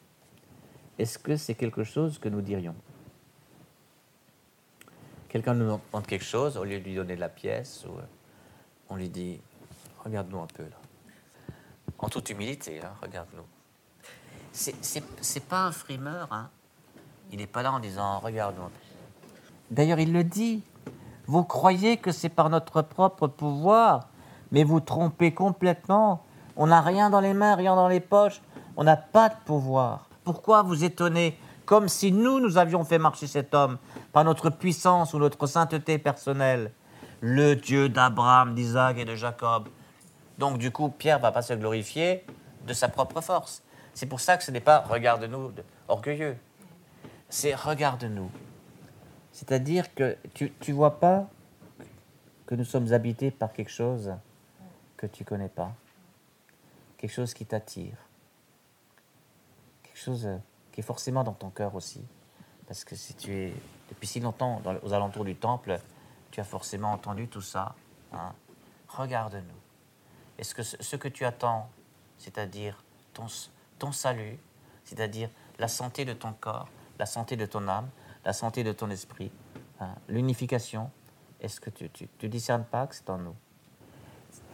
est-ce 0.99 1.19
que 1.19 1.37
c'est 1.37 1.54
quelque 1.54 1.85
chose 1.85 2.19
que 2.19 2.28
nous 2.28 2.40
dirions? 2.40 2.75
Quelqu'un 5.28 5.54
nous 5.54 5.64
demande 5.64 6.07
quelque 6.07 6.25
chose, 6.25 6.57
au 6.57 6.64
lieu 6.64 6.80
de 6.80 6.85
lui 6.85 6.95
donner 6.95 7.14
de 7.14 7.21
la 7.21 7.28
pièce, 7.28 7.85
euh, 7.87 8.02
on 8.88 8.97
lui 8.97 9.09
dit 9.09 9.40
Regarde-nous 10.04 10.40
un 10.40 10.47
peu 10.47 10.64
là. 10.64 10.79
En 12.02 12.09
toute 12.09 12.30
humilité, 12.30 12.80
hein, 12.83 12.92
regarde-nous. 13.02 13.45
C'est 14.52 15.45
pas 15.49 15.64
un 15.64 15.73
frimeur, 15.73 16.28
hein. 16.30 16.49
Il 17.33 17.38
n'est 17.38 17.47
pas 17.47 17.62
là 17.62 17.73
en 17.73 17.78
disant 17.78 18.19
Regarde-nous. 18.19 18.71
D'ailleurs, 19.71 20.00
il 20.00 20.12
le 20.12 20.25
dit 20.25 20.62
Vous 21.26 21.45
croyez 21.45 21.99
que 21.99 22.11
c'est 22.11 22.28
par 22.28 22.50
notre 22.50 22.83
propre 22.83 23.28
pouvoir, 23.28 24.09
mais 24.50 24.64
vous 24.64 24.80
trompez 24.80 25.33
complètement. 25.33 26.25
On 26.57 26.66
n'a 26.66 26.80
rien 26.80 27.11
dans 27.11 27.21
les 27.21 27.35
mains, 27.35 27.54
rien 27.54 27.76
dans 27.76 27.88
les 27.88 28.00
poches. 28.00 28.40
On 28.76 28.85
n'a 28.85 28.97
pas 28.97 29.28
de 29.28 29.37
pouvoir. 29.45 30.09
Pourquoi 30.25 30.62
vous 30.62 30.83
étonnez? 30.83 31.38
Comme 31.66 31.88
si 31.88 32.11
nous, 32.11 32.40
nous 32.40 32.59
avions 32.59 32.83
fait 32.83 32.99
marcher 32.99 33.28
cet 33.28 33.54
homme 33.54 33.78
par 34.12 34.25
notre 34.25 34.50
puissance 34.50 35.14
ou 35.14 35.19
notre 35.19 35.47
sainteté 35.47 35.99
personnelle. 35.99 36.73
Le 37.21 37.54
Dieu 37.54 37.88
d'Abraham, 37.88 38.54
d'Isaac 38.54 38.99
et 38.99 39.04
de 39.04 39.14
Jacob. 39.14 39.69
Donc 40.40 40.56
du 40.56 40.70
coup, 40.70 40.88
Pierre 40.88 41.18
va 41.18 41.32
pas 41.32 41.42
se 41.42 41.52
glorifier 41.52 42.25
de 42.66 42.73
sa 42.73 42.88
propre 42.88 43.20
force. 43.20 43.62
C'est 43.92 44.06
pour 44.06 44.20
ça 44.20 44.38
que 44.38 44.42
ce 44.42 44.50
n'est 44.50 44.62
pas 44.62 44.80
regarde-nous 44.80 45.52
orgueilleux. 45.87 46.38
C'est 47.28 47.54
regarde-nous. 47.54 48.30
C'est-à-dire 49.32 49.94
que 49.94 50.16
tu 50.32 50.50
ne 50.66 50.73
vois 50.73 50.99
pas 50.99 51.28
que 52.47 52.54
nous 52.54 52.64
sommes 52.64 52.90
habités 52.94 53.30
par 53.30 53.52
quelque 53.52 53.70
chose 53.70 54.14
que 54.97 55.06
tu 55.06 55.26
connais 55.26 55.50
pas. 55.50 55.75
Quelque 56.97 57.12
chose 57.12 57.35
qui 57.35 57.44
t'attire. 57.44 57.99
Quelque 59.82 59.99
chose 59.99 60.26
qui 60.73 60.80
est 60.80 60.85
forcément 60.85 61.23
dans 61.23 61.35
ton 61.35 61.50
cœur 61.50 61.75
aussi. 61.75 62.02
Parce 62.66 62.85
que 62.85 62.97
si 62.97 63.12
tu 63.12 63.30
es 63.30 63.52
depuis 63.90 64.06
si 64.06 64.20
longtemps 64.20 64.62
aux 64.82 64.92
alentours 64.94 65.26
du 65.26 65.37
temple, 65.37 65.78
tu 66.30 66.40
as 66.40 66.44
forcément 66.44 66.92
entendu 66.92 67.28
tout 67.28 67.42
ça. 67.42 67.75
Hein. 68.14 68.32
Regarde-nous. 68.88 69.69
Est-ce 70.40 70.54
que 70.54 70.62
ce, 70.62 70.97
que 70.97 71.09
tu 71.09 71.26
attends, 71.26 71.68
c'est-à-dire 72.16 72.82
ton, 73.12 73.26
ton 73.78 73.92
salut, 73.92 74.38
c'est-à-dire 74.85 75.28
la 75.59 75.68
santé 75.68 76.06
de 76.06 76.14
ton 76.14 76.32
corps, 76.32 76.70
la 76.99 77.04
santé 77.04 77.37
de 77.37 77.44
ton 77.44 77.68
âme, 77.68 77.90
la 78.25 78.32
santé 78.32 78.64
de 78.64 78.73
ton 78.73 78.88
esprit, 78.88 79.30
hein, 79.80 79.94
l'unification, 80.09 80.90
est-ce 81.42 81.61
que 81.61 81.68
tu 81.68 82.09
ne 82.23 82.28
discernes 82.28 82.64
pas 82.64 82.87
que 82.87 82.94
c'est 82.94 83.11
en 83.11 83.18
nous? 83.18 83.37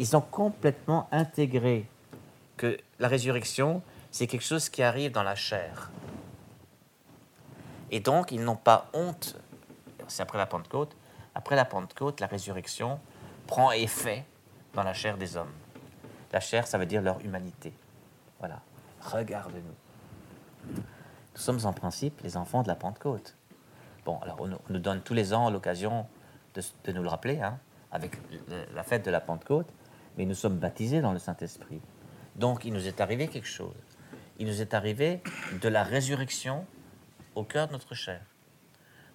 Ils 0.00 0.16
ont 0.16 0.21
complètement 0.21 1.09
intégré 1.12 1.88
que 2.57 2.76
la 2.99 3.07
résurrection, 3.07 3.81
c'est 4.11 4.26
quelque 4.26 4.45
chose 4.45 4.69
qui 4.69 4.83
arrive 4.83 5.12
dans 5.12 5.23
la 5.23 5.37
chair. 5.37 5.93
Et 7.93 8.00
donc, 8.00 8.33
ils 8.33 8.43
n'ont 8.43 8.57
pas 8.57 8.90
honte, 8.93 9.37
c'est 10.09 10.23
après 10.23 10.38
la 10.38 10.47
Pentecôte, 10.47 10.97
après 11.33 11.55
la 11.55 11.64
Pentecôte, 11.64 12.19
la 12.19 12.26
résurrection 12.26 12.99
prend 13.47 13.71
effet 13.71 14.25
dans 14.75 14.83
la 14.83 14.93
chair 14.93 15.16
des 15.16 15.37
hommes. 15.37 15.52
La 16.37 16.40
chair, 16.40 16.66
ça 16.66 16.76
veut 16.76 16.85
dire 16.85 17.00
leur 17.00 17.25
humanité. 17.25 17.73
Voilà. 18.40 18.61
Regarde-nous. 19.00 20.75
Nous 20.75 21.40
sommes 21.40 21.64
en 21.64 21.73
principe 21.73 22.21
les 22.21 22.37
enfants 22.37 22.62
de 22.62 22.69
la 22.69 22.75
Pentecôte. 22.75 23.35
Bon, 24.05 24.19
alors 24.19 24.43
on, 24.43 24.50
nous 24.69 24.78
donne 24.78 25.00
tous 25.00 25.14
les 25.14 25.33
ans 25.33 25.49
l'occasion 25.49 26.07
de, 26.52 26.93
nous 26.93 27.02
le 27.02 27.09
rappeler, 27.09 27.40
hein, 27.40 27.59
avec 27.90 28.19
la 28.75 28.83
fête 28.83 29.02
de 29.02 29.11
la 29.11 29.23
Pentecôte, 29.23 29.73
mais 30.19 30.26
nous 30.26 30.35
sommes 30.35 30.59
baptisés 30.59 31.00
dans 31.00 31.14
le 31.14 31.19
Saint-Esprit. 31.19 31.81
Donc 32.35 32.66
il 32.66 32.75
nous 32.75 32.87
est 32.87 33.00
arrivé 33.00 33.28
quelque 33.28 33.49
chose. 33.49 33.73
Il 34.38 34.47
nous 34.47 34.61
est 34.61 34.75
arrivé 34.75 35.23
de 35.62 35.69
la 35.71 35.85
résurrection 35.85 36.66
au 37.35 37.45
cœur 37.45 37.69
de 37.69 37.73
notre 37.73 37.95
chair. 37.95 38.21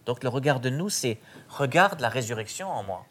Donc 0.08 0.24
le 0.24 0.29
regard 0.29 0.60
de 0.60 0.72
nous, 0.72 0.90
c'est 0.90 1.20
regarde 1.50 2.00
la 2.00 2.10
résurrection 2.10 2.68
en 2.68 2.81
moi. 2.81 3.05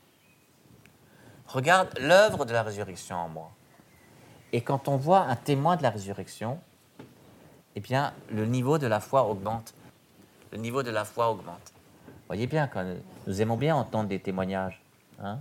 Regarde 1.46 1.96
l'œuvre 2.01 2.44
de 2.44 2.53
la 2.53 2.64
résurrection 2.64 3.14
en 3.14 3.29
moi. 3.29 3.53
Et 4.53 4.63
quand 4.63 4.89
on 4.89 4.97
voit 4.97 5.21
un 5.21 5.37
témoin 5.37 5.77
de 5.77 5.83
la 5.83 5.91
résurrection, 5.91 6.59
eh 7.77 7.81
bien, 7.81 8.13
le 8.31 8.47
niveau 8.47 8.79
de 8.79 8.87
la 8.87 9.01
foi 9.01 9.25
augmente. 9.25 9.75
Le 10.53 10.59
niveau 10.59 10.83
de 10.83 10.91
la 10.91 11.05
foi 11.05 11.31
augmente. 11.31 11.73
Voyez 12.27 12.47
bien, 12.47 12.69
nous 13.27 13.43
aimons 13.43 13.57
bien 13.57 13.75
entendre 13.75 14.09
des 14.09 14.21
témoignages, 14.21 14.81
hein, 15.21 15.41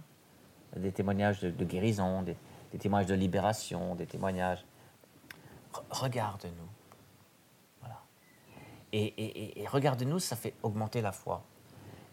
des 0.75 0.91
témoignages 0.91 1.41
de, 1.41 1.65
guérison, 1.65 2.23
des, 2.23 2.35
témoignages 2.79 3.09
de 3.09 3.15
libération, 3.15 3.95
des 3.95 4.05
témoignages. 4.05 4.63
Regarde-nous. 5.89 6.69
Voilà. 7.81 8.01
Et, 8.91 9.65
regarde-nous, 9.67 10.19
ça 10.19 10.35
fait 10.35 10.53
augmenter 10.63 11.01
la 11.01 11.11
foi. 11.11 11.43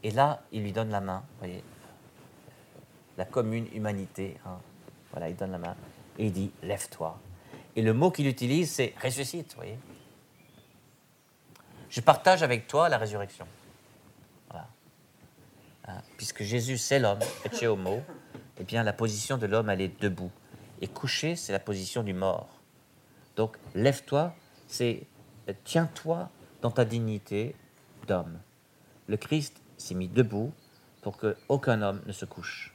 Et 0.02 0.10
là, 0.10 0.42
il 0.52 0.62
lui 0.62 0.72
donne 0.72 0.90
la 0.90 1.00
main, 1.00 1.22
voyez, 1.38 1.64
la 3.16 3.24
commune 3.24 3.66
humanité. 3.74 4.36
Hein. 4.46 4.58
Voilà, 5.10 5.28
il 5.30 5.36
donne 5.36 5.52
la 5.52 5.58
main 5.58 5.76
et 6.18 6.26
il 6.26 6.32
dit 6.32 6.50
Lève-toi. 6.62 7.18
Et 7.76 7.82
le 7.82 7.92
mot 7.92 8.10
qu'il 8.10 8.26
utilise, 8.26 8.70
c'est 8.70 8.94
ressuscite, 9.02 9.52
vous 9.54 9.60
voyez. 9.60 9.78
Je 11.90 12.00
partage 12.00 12.42
avec 12.42 12.66
toi 12.66 12.88
la 12.88 12.98
résurrection. 12.98 13.46
Voilà. 14.50 14.68
Hein, 15.86 16.02
puisque 16.16 16.42
Jésus, 16.42 16.78
c'est 16.78 16.98
l'homme, 16.98 17.20
et 17.44 17.66
homo, 17.66 18.02
eh 18.58 18.64
bien, 18.64 18.82
la 18.82 18.92
position 18.92 19.36
de 19.36 19.46
l'homme, 19.46 19.70
elle 19.70 19.80
est 19.80 20.00
debout. 20.00 20.30
Et 20.80 20.88
couché, 20.88 21.36
c'est 21.36 21.52
la 21.52 21.58
position 21.58 22.02
du 22.02 22.12
mort. 22.12 22.48
Donc, 23.36 23.56
lève-toi, 23.74 24.34
c'est 24.66 25.06
tiens-toi 25.64 26.30
dans 26.62 26.70
ta 26.70 26.84
dignité 26.84 27.54
d'homme. 28.06 28.38
Le 29.06 29.16
Christ 29.16 29.60
s'est 29.76 29.94
mis 29.94 30.08
debout 30.08 30.52
pour 31.02 31.18
qu'aucun 31.18 31.82
homme 31.82 32.02
ne 32.06 32.12
se 32.12 32.24
couche. 32.24 32.74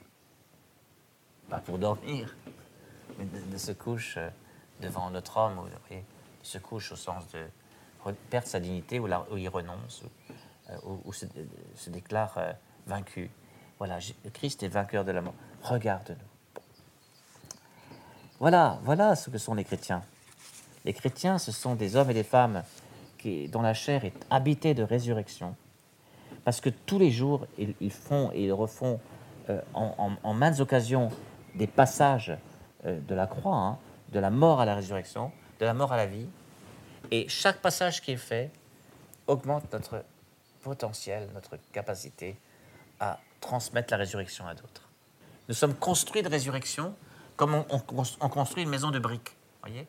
Pas 1.48 1.58
pour 1.58 1.78
dormir, 1.78 2.34
se 3.56 3.72
couche 3.72 4.14
euh, 4.16 4.28
devant 4.80 5.10
notre 5.10 5.36
homme, 5.36 5.58
ou, 5.58 5.94
se 6.42 6.58
couche 6.58 6.92
au 6.92 6.96
sens 6.96 7.24
de 7.28 8.14
perdre 8.30 8.48
sa 8.48 8.60
dignité, 8.60 8.98
ou, 8.98 9.08
il 9.36 9.48
renonce, 9.48 10.02
ou, 10.84 11.10
euh, 11.10 11.12
se, 11.76 11.90
déclare 11.90 12.34
euh, 12.36 12.52
vaincu. 12.86 13.30
Voilà, 13.78 13.98
Christ 14.32 14.62
est 14.62 14.68
vainqueur 14.68 15.04
de 15.04 15.12
la 15.12 15.22
mort. 15.22 15.34
Regarde-nous. 15.62 16.62
Voilà, 18.40 18.80
voilà 18.82 19.14
ce 19.14 19.30
que 19.30 19.38
sont 19.38 19.54
les 19.54 19.64
chrétiens. 19.64 20.02
Les 20.84 20.92
chrétiens, 20.92 21.38
ce 21.38 21.52
sont 21.52 21.76
des 21.76 21.94
hommes 21.94 22.10
et 22.10 22.14
des 22.14 22.24
femmes 22.24 22.64
qui, 23.18 23.48
dont 23.48 23.62
la 23.62 23.74
chair 23.74 24.04
est 24.04 24.14
habitée 24.30 24.74
de 24.74 24.82
résurrection, 24.82 25.54
parce 26.44 26.60
que 26.60 26.70
tous 26.70 26.98
les 26.98 27.12
jours, 27.12 27.46
ils, 27.56 27.92
font 27.92 28.32
et 28.34 28.46
ils 28.46 28.52
refont 28.52 28.98
en, 29.74 30.34
maintes 30.34 30.58
occasions 30.58 31.10
des 31.54 31.66
passages 31.66 32.30
euh, 32.30 32.36
de 32.84 33.14
la 33.14 33.26
croix, 33.26 33.56
hein, 33.56 33.78
de 34.12 34.18
la 34.18 34.30
mort 34.30 34.60
à 34.60 34.64
la 34.64 34.74
résurrection, 34.74 35.32
de 35.60 35.64
la 35.64 35.74
mort 35.74 35.92
à 35.92 35.96
la 35.96 36.06
vie. 36.06 36.26
Et 37.10 37.28
chaque 37.28 37.60
passage 37.60 38.00
qui 38.00 38.12
est 38.12 38.16
fait 38.16 38.50
augmente 39.26 39.72
notre 39.72 40.04
potentiel, 40.62 41.28
notre 41.34 41.58
capacité 41.72 42.36
à 43.00 43.18
transmettre 43.40 43.92
la 43.92 43.98
résurrection 43.98 44.46
à 44.46 44.54
d'autres. 44.54 44.88
Nous 45.48 45.54
sommes 45.54 45.74
construits 45.74 46.22
de 46.22 46.28
résurrection 46.28 46.94
comme 47.36 47.64
on, 47.70 47.78
construit 48.28 48.62
une 48.62 48.68
maison 48.68 48.90
de 48.90 48.98
briques. 48.98 49.36
Voyez 49.62 49.86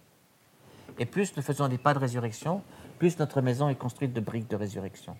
Et 0.97 1.05
plus 1.05 1.35
nous 1.37 1.43
faisons 1.43 1.67
des 1.67 1.77
pas 1.77 1.93
de 1.93 1.99
résurrection, 1.99 2.63
plus 2.97 3.19
notre 3.19 3.41
maison 3.41 3.69
est 3.69 3.75
construite 3.75 4.13
de 4.13 4.21
briques 4.21 4.49
de 4.49 4.55
résurrection. 4.55 5.15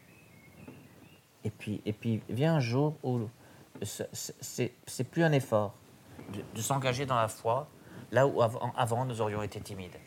Et 1.43 1.49
puis, 1.49 1.81
et 1.85 1.93
puis 1.93 2.21
vient 2.29 2.55
un 2.55 2.59
jour 2.59 2.95
où 3.03 3.29
c'est 3.81 5.03
plus 5.11 5.23
un 5.23 5.31
effort, 5.31 5.75
de, 6.55 6.61
s'engager 6.61 7.05
dans 7.05 7.15
la 7.15 7.27
foi 7.27 7.67
là 8.11 8.27
où 8.27 8.41
avant, 8.41 9.05
nous 9.05 9.21
aurions 9.21 9.41
été 9.41 9.59
timides. 9.59 9.97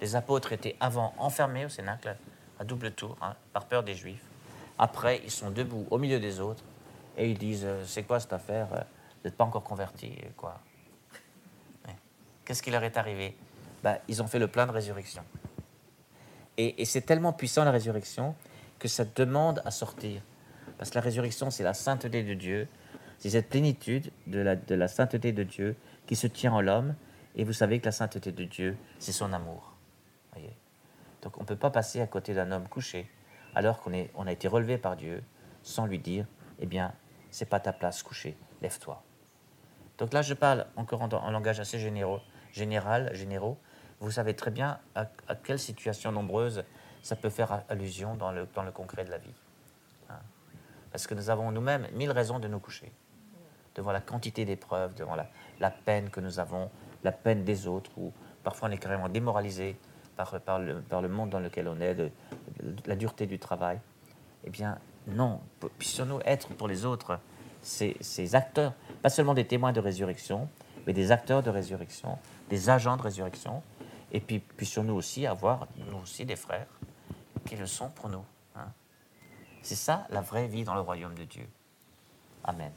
Les 0.00 0.16
apôtres 0.16 0.52
étaient 0.52 0.76
avant 0.80 1.14
enfermés 1.18 1.64
au 1.64 1.68
Cénacle 1.68 2.16
à 2.58 2.64
double 2.64 2.92
tour 2.92 3.16
hein, 3.20 3.34
par 3.52 3.66
peur 3.66 3.82
des 3.82 3.94
Juifs. 3.94 4.24
Après, 4.78 5.20
ils 5.24 5.30
sont 5.30 5.50
debout 5.50 5.86
au 5.90 5.98
milieu 5.98 6.18
des 6.18 6.40
autres 6.40 6.64
et 7.16 7.30
ils 7.30 7.38
disent 7.38 7.64
euh, 7.64 7.84
C'est 7.86 8.02
quoi 8.02 8.18
cette 8.18 8.32
affaire 8.32 8.66
euh, 8.72 8.80
Vous 8.80 9.28
n'êtes 9.28 9.36
pas 9.36 9.44
encore 9.44 9.62
convertis 9.62 10.16
quoi 10.36 10.60
Qu'est-ce 12.44 12.62
qui 12.62 12.72
leur 12.72 12.82
est 12.82 12.96
arrivé? 12.96 13.36
Bah, 13.84 13.98
Ils 14.08 14.20
ont 14.20 14.26
fait 14.26 14.40
le 14.40 14.48
plein 14.48 14.66
de 14.66 14.72
résurrection. 14.72 15.22
Et, 16.56 16.82
et 16.82 16.84
c'est 16.84 17.02
tellement 17.02 17.32
puissant 17.32 17.64
la 17.64 17.70
résurrection 17.70 18.34
que 18.80 18.88
ça 18.88 19.04
demande 19.04 19.62
à 19.64 19.70
sortir. 19.70 20.20
Parce 20.76 20.90
que 20.90 20.96
la 20.96 21.02
résurrection, 21.02 21.50
c'est 21.50 21.62
la 21.62 21.74
sainteté 21.74 22.24
de 22.24 22.34
Dieu, 22.34 22.66
c'est 23.22 23.30
cette 23.30 23.48
plénitude 23.48 24.10
de 24.26 24.40
la, 24.40 24.88
sainteté 24.88 25.30
de 25.30 25.44
Dieu 25.44 25.76
qui 26.06 26.16
se 26.16 26.26
tient 26.26 26.52
en 26.52 26.60
l'homme. 26.60 26.96
Et 27.36 27.44
vous 27.44 27.52
savez 27.52 27.78
que 27.78 27.84
la 27.84 27.92
sainteté 27.92 28.32
de 28.32 28.42
Dieu, 28.42 28.76
c'est 28.98 29.12
son 29.12 29.32
amour. 29.32 29.74
Donc 31.22 31.38
on 31.38 31.42
ne 31.42 31.46
peut 31.46 31.54
pas 31.54 31.70
passer 31.70 32.00
à 32.00 32.08
côté 32.08 32.34
d'un 32.34 32.50
homme 32.50 32.66
couché 32.66 33.08
alors 33.54 33.78
qu'on 33.80 33.92
on 34.16 34.26
a 34.26 34.32
été 34.32 34.48
relevé 34.48 34.76
par 34.76 34.96
Dieu 34.96 35.22
sans 35.62 35.86
lui 35.86 36.00
dire, 36.00 36.26
eh 36.58 36.66
bien, 36.66 36.94
c'est 37.30 37.48
pas 37.48 37.60
ta 37.60 37.72
place 37.72 38.02
couché, 38.02 38.36
lève-toi. 38.60 39.04
Donc 39.98 40.12
là, 40.12 40.22
je 40.22 40.34
parle 40.34 40.66
encore 40.74 41.02
en, 41.02 41.30
langage 41.30 41.60
assez 41.60 41.78
généraux, 41.78 42.18
général, 42.50 43.14
généraux. 43.14 43.56
vous 44.00 44.10
savez 44.10 44.34
très 44.34 44.50
bien 44.50 44.80
à, 44.96 45.06
quelle 45.44 45.60
situation 45.60 46.10
nombreuse 46.10 46.64
ça 47.02 47.14
peut 47.14 47.30
faire 47.30 47.62
allusion 47.68 48.16
dans 48.16 48.32
le, 48.32 48.48
dans 48.52 48.64
le 48.64 48.72
concret 48.72 49.04
de 49.04 49.10
la 49.10 49.18
vie. 49.18 49.34
Hein. 50.10 50.18
Parce 50.90 51.06
que 51.06 51.14
nous 51.14 51.30
avons 51.30 51.52
nous-mêmes 51.52 51.86
mille 51.92 52.10
raisons 52.10 52.40
de 52.40 52.48
nous 52.48 52.58
coucher, 52.58 52.90
devant 53.74 53.92
la 53.92 54.00
quantité 54.00 54.44
d'épreuves, 54.44 54.94
devant 54.94 55.14
la, 55.14 55.26
la, 55.60 55.70
peine 55.70 56.10
que 56.10 56.20
nous 56.20 56.38
avons, 56.38 56.70
la 57.04 57.12
peine 57.12 57.44
des 57.44 57.66
autres, 57.66 57.90
ou 57.96 58.12
parfois 58.42 58.68
on 58.68 58.72
est 58.72 58.78
carrément 58.78 59.08
démoralisé 59.08 59.76
par, 60.16 60.40
par, 60.40 60.58
le, 60.58 60.80
par 60.80 61.02
le 61.02 61.08
monde 61.08 61.30
dans 61.30 61.40
lequel 61.40 61.68
on 61.68 61.80
est, 61.80 61.94
de, 61.94 62.10
la 62.86 62.96
dureté 62.96 63.26
du 63.26 63.38
travail. 63.38 63.78
Eh 64.44 64.50
bien, 64.50 64.78
non, 65.06 65.40
puissions-nous 65.78 66.20
être 66.24 66.48
pour 66.48 66.68
les 66.68 66.84
autres 66.84 67.18
ces, 67.62 67.96
ces 68.00 68.34
acteurs, 68.34 68.74
pas 69.02 69.08
seulement 69.08 69.34
des 69.34 69.46
témoins 69.46 69.72
de 69.72 69.80
résurrection, 69.80 70.48
mais 70.86 70.92
des 70.92 71.12
acteurs 71.12 71.42
de 71.42 71.50
résurrection, 71.50 72.18
des 72.50 72.70
agents 72.70 72.96
de 72.96 73.02
résurrection, 73.02 73.62
et 74.10 74.20
puis 74.20 74.40
puissions-nous 74.40 74.94
aussi 74.94 75.26
avoir, 75.26 75.66
nous 75.90 75.98
aussi, 75.98 76.24
des 76.24 76.36
frères 76.36 76.66
qui 77.46 77.56
le 77.56 77.66
sont 77.66 77.88
pour 77.90 78.08
nous. 78.08 78.24
Hein. 78.56 78.66
C'est 79.62 79.76
ça 79.76 80.06
la 80.10 80.20
vraie 80.20 80.48
vie 80.48 80.64
dans 80.64 80.74
le 80.74 80.80
royaume 80.80 81.14
de 81.14 81.24
Dieu. 81.24 81.48
Amen. 82.44 82.72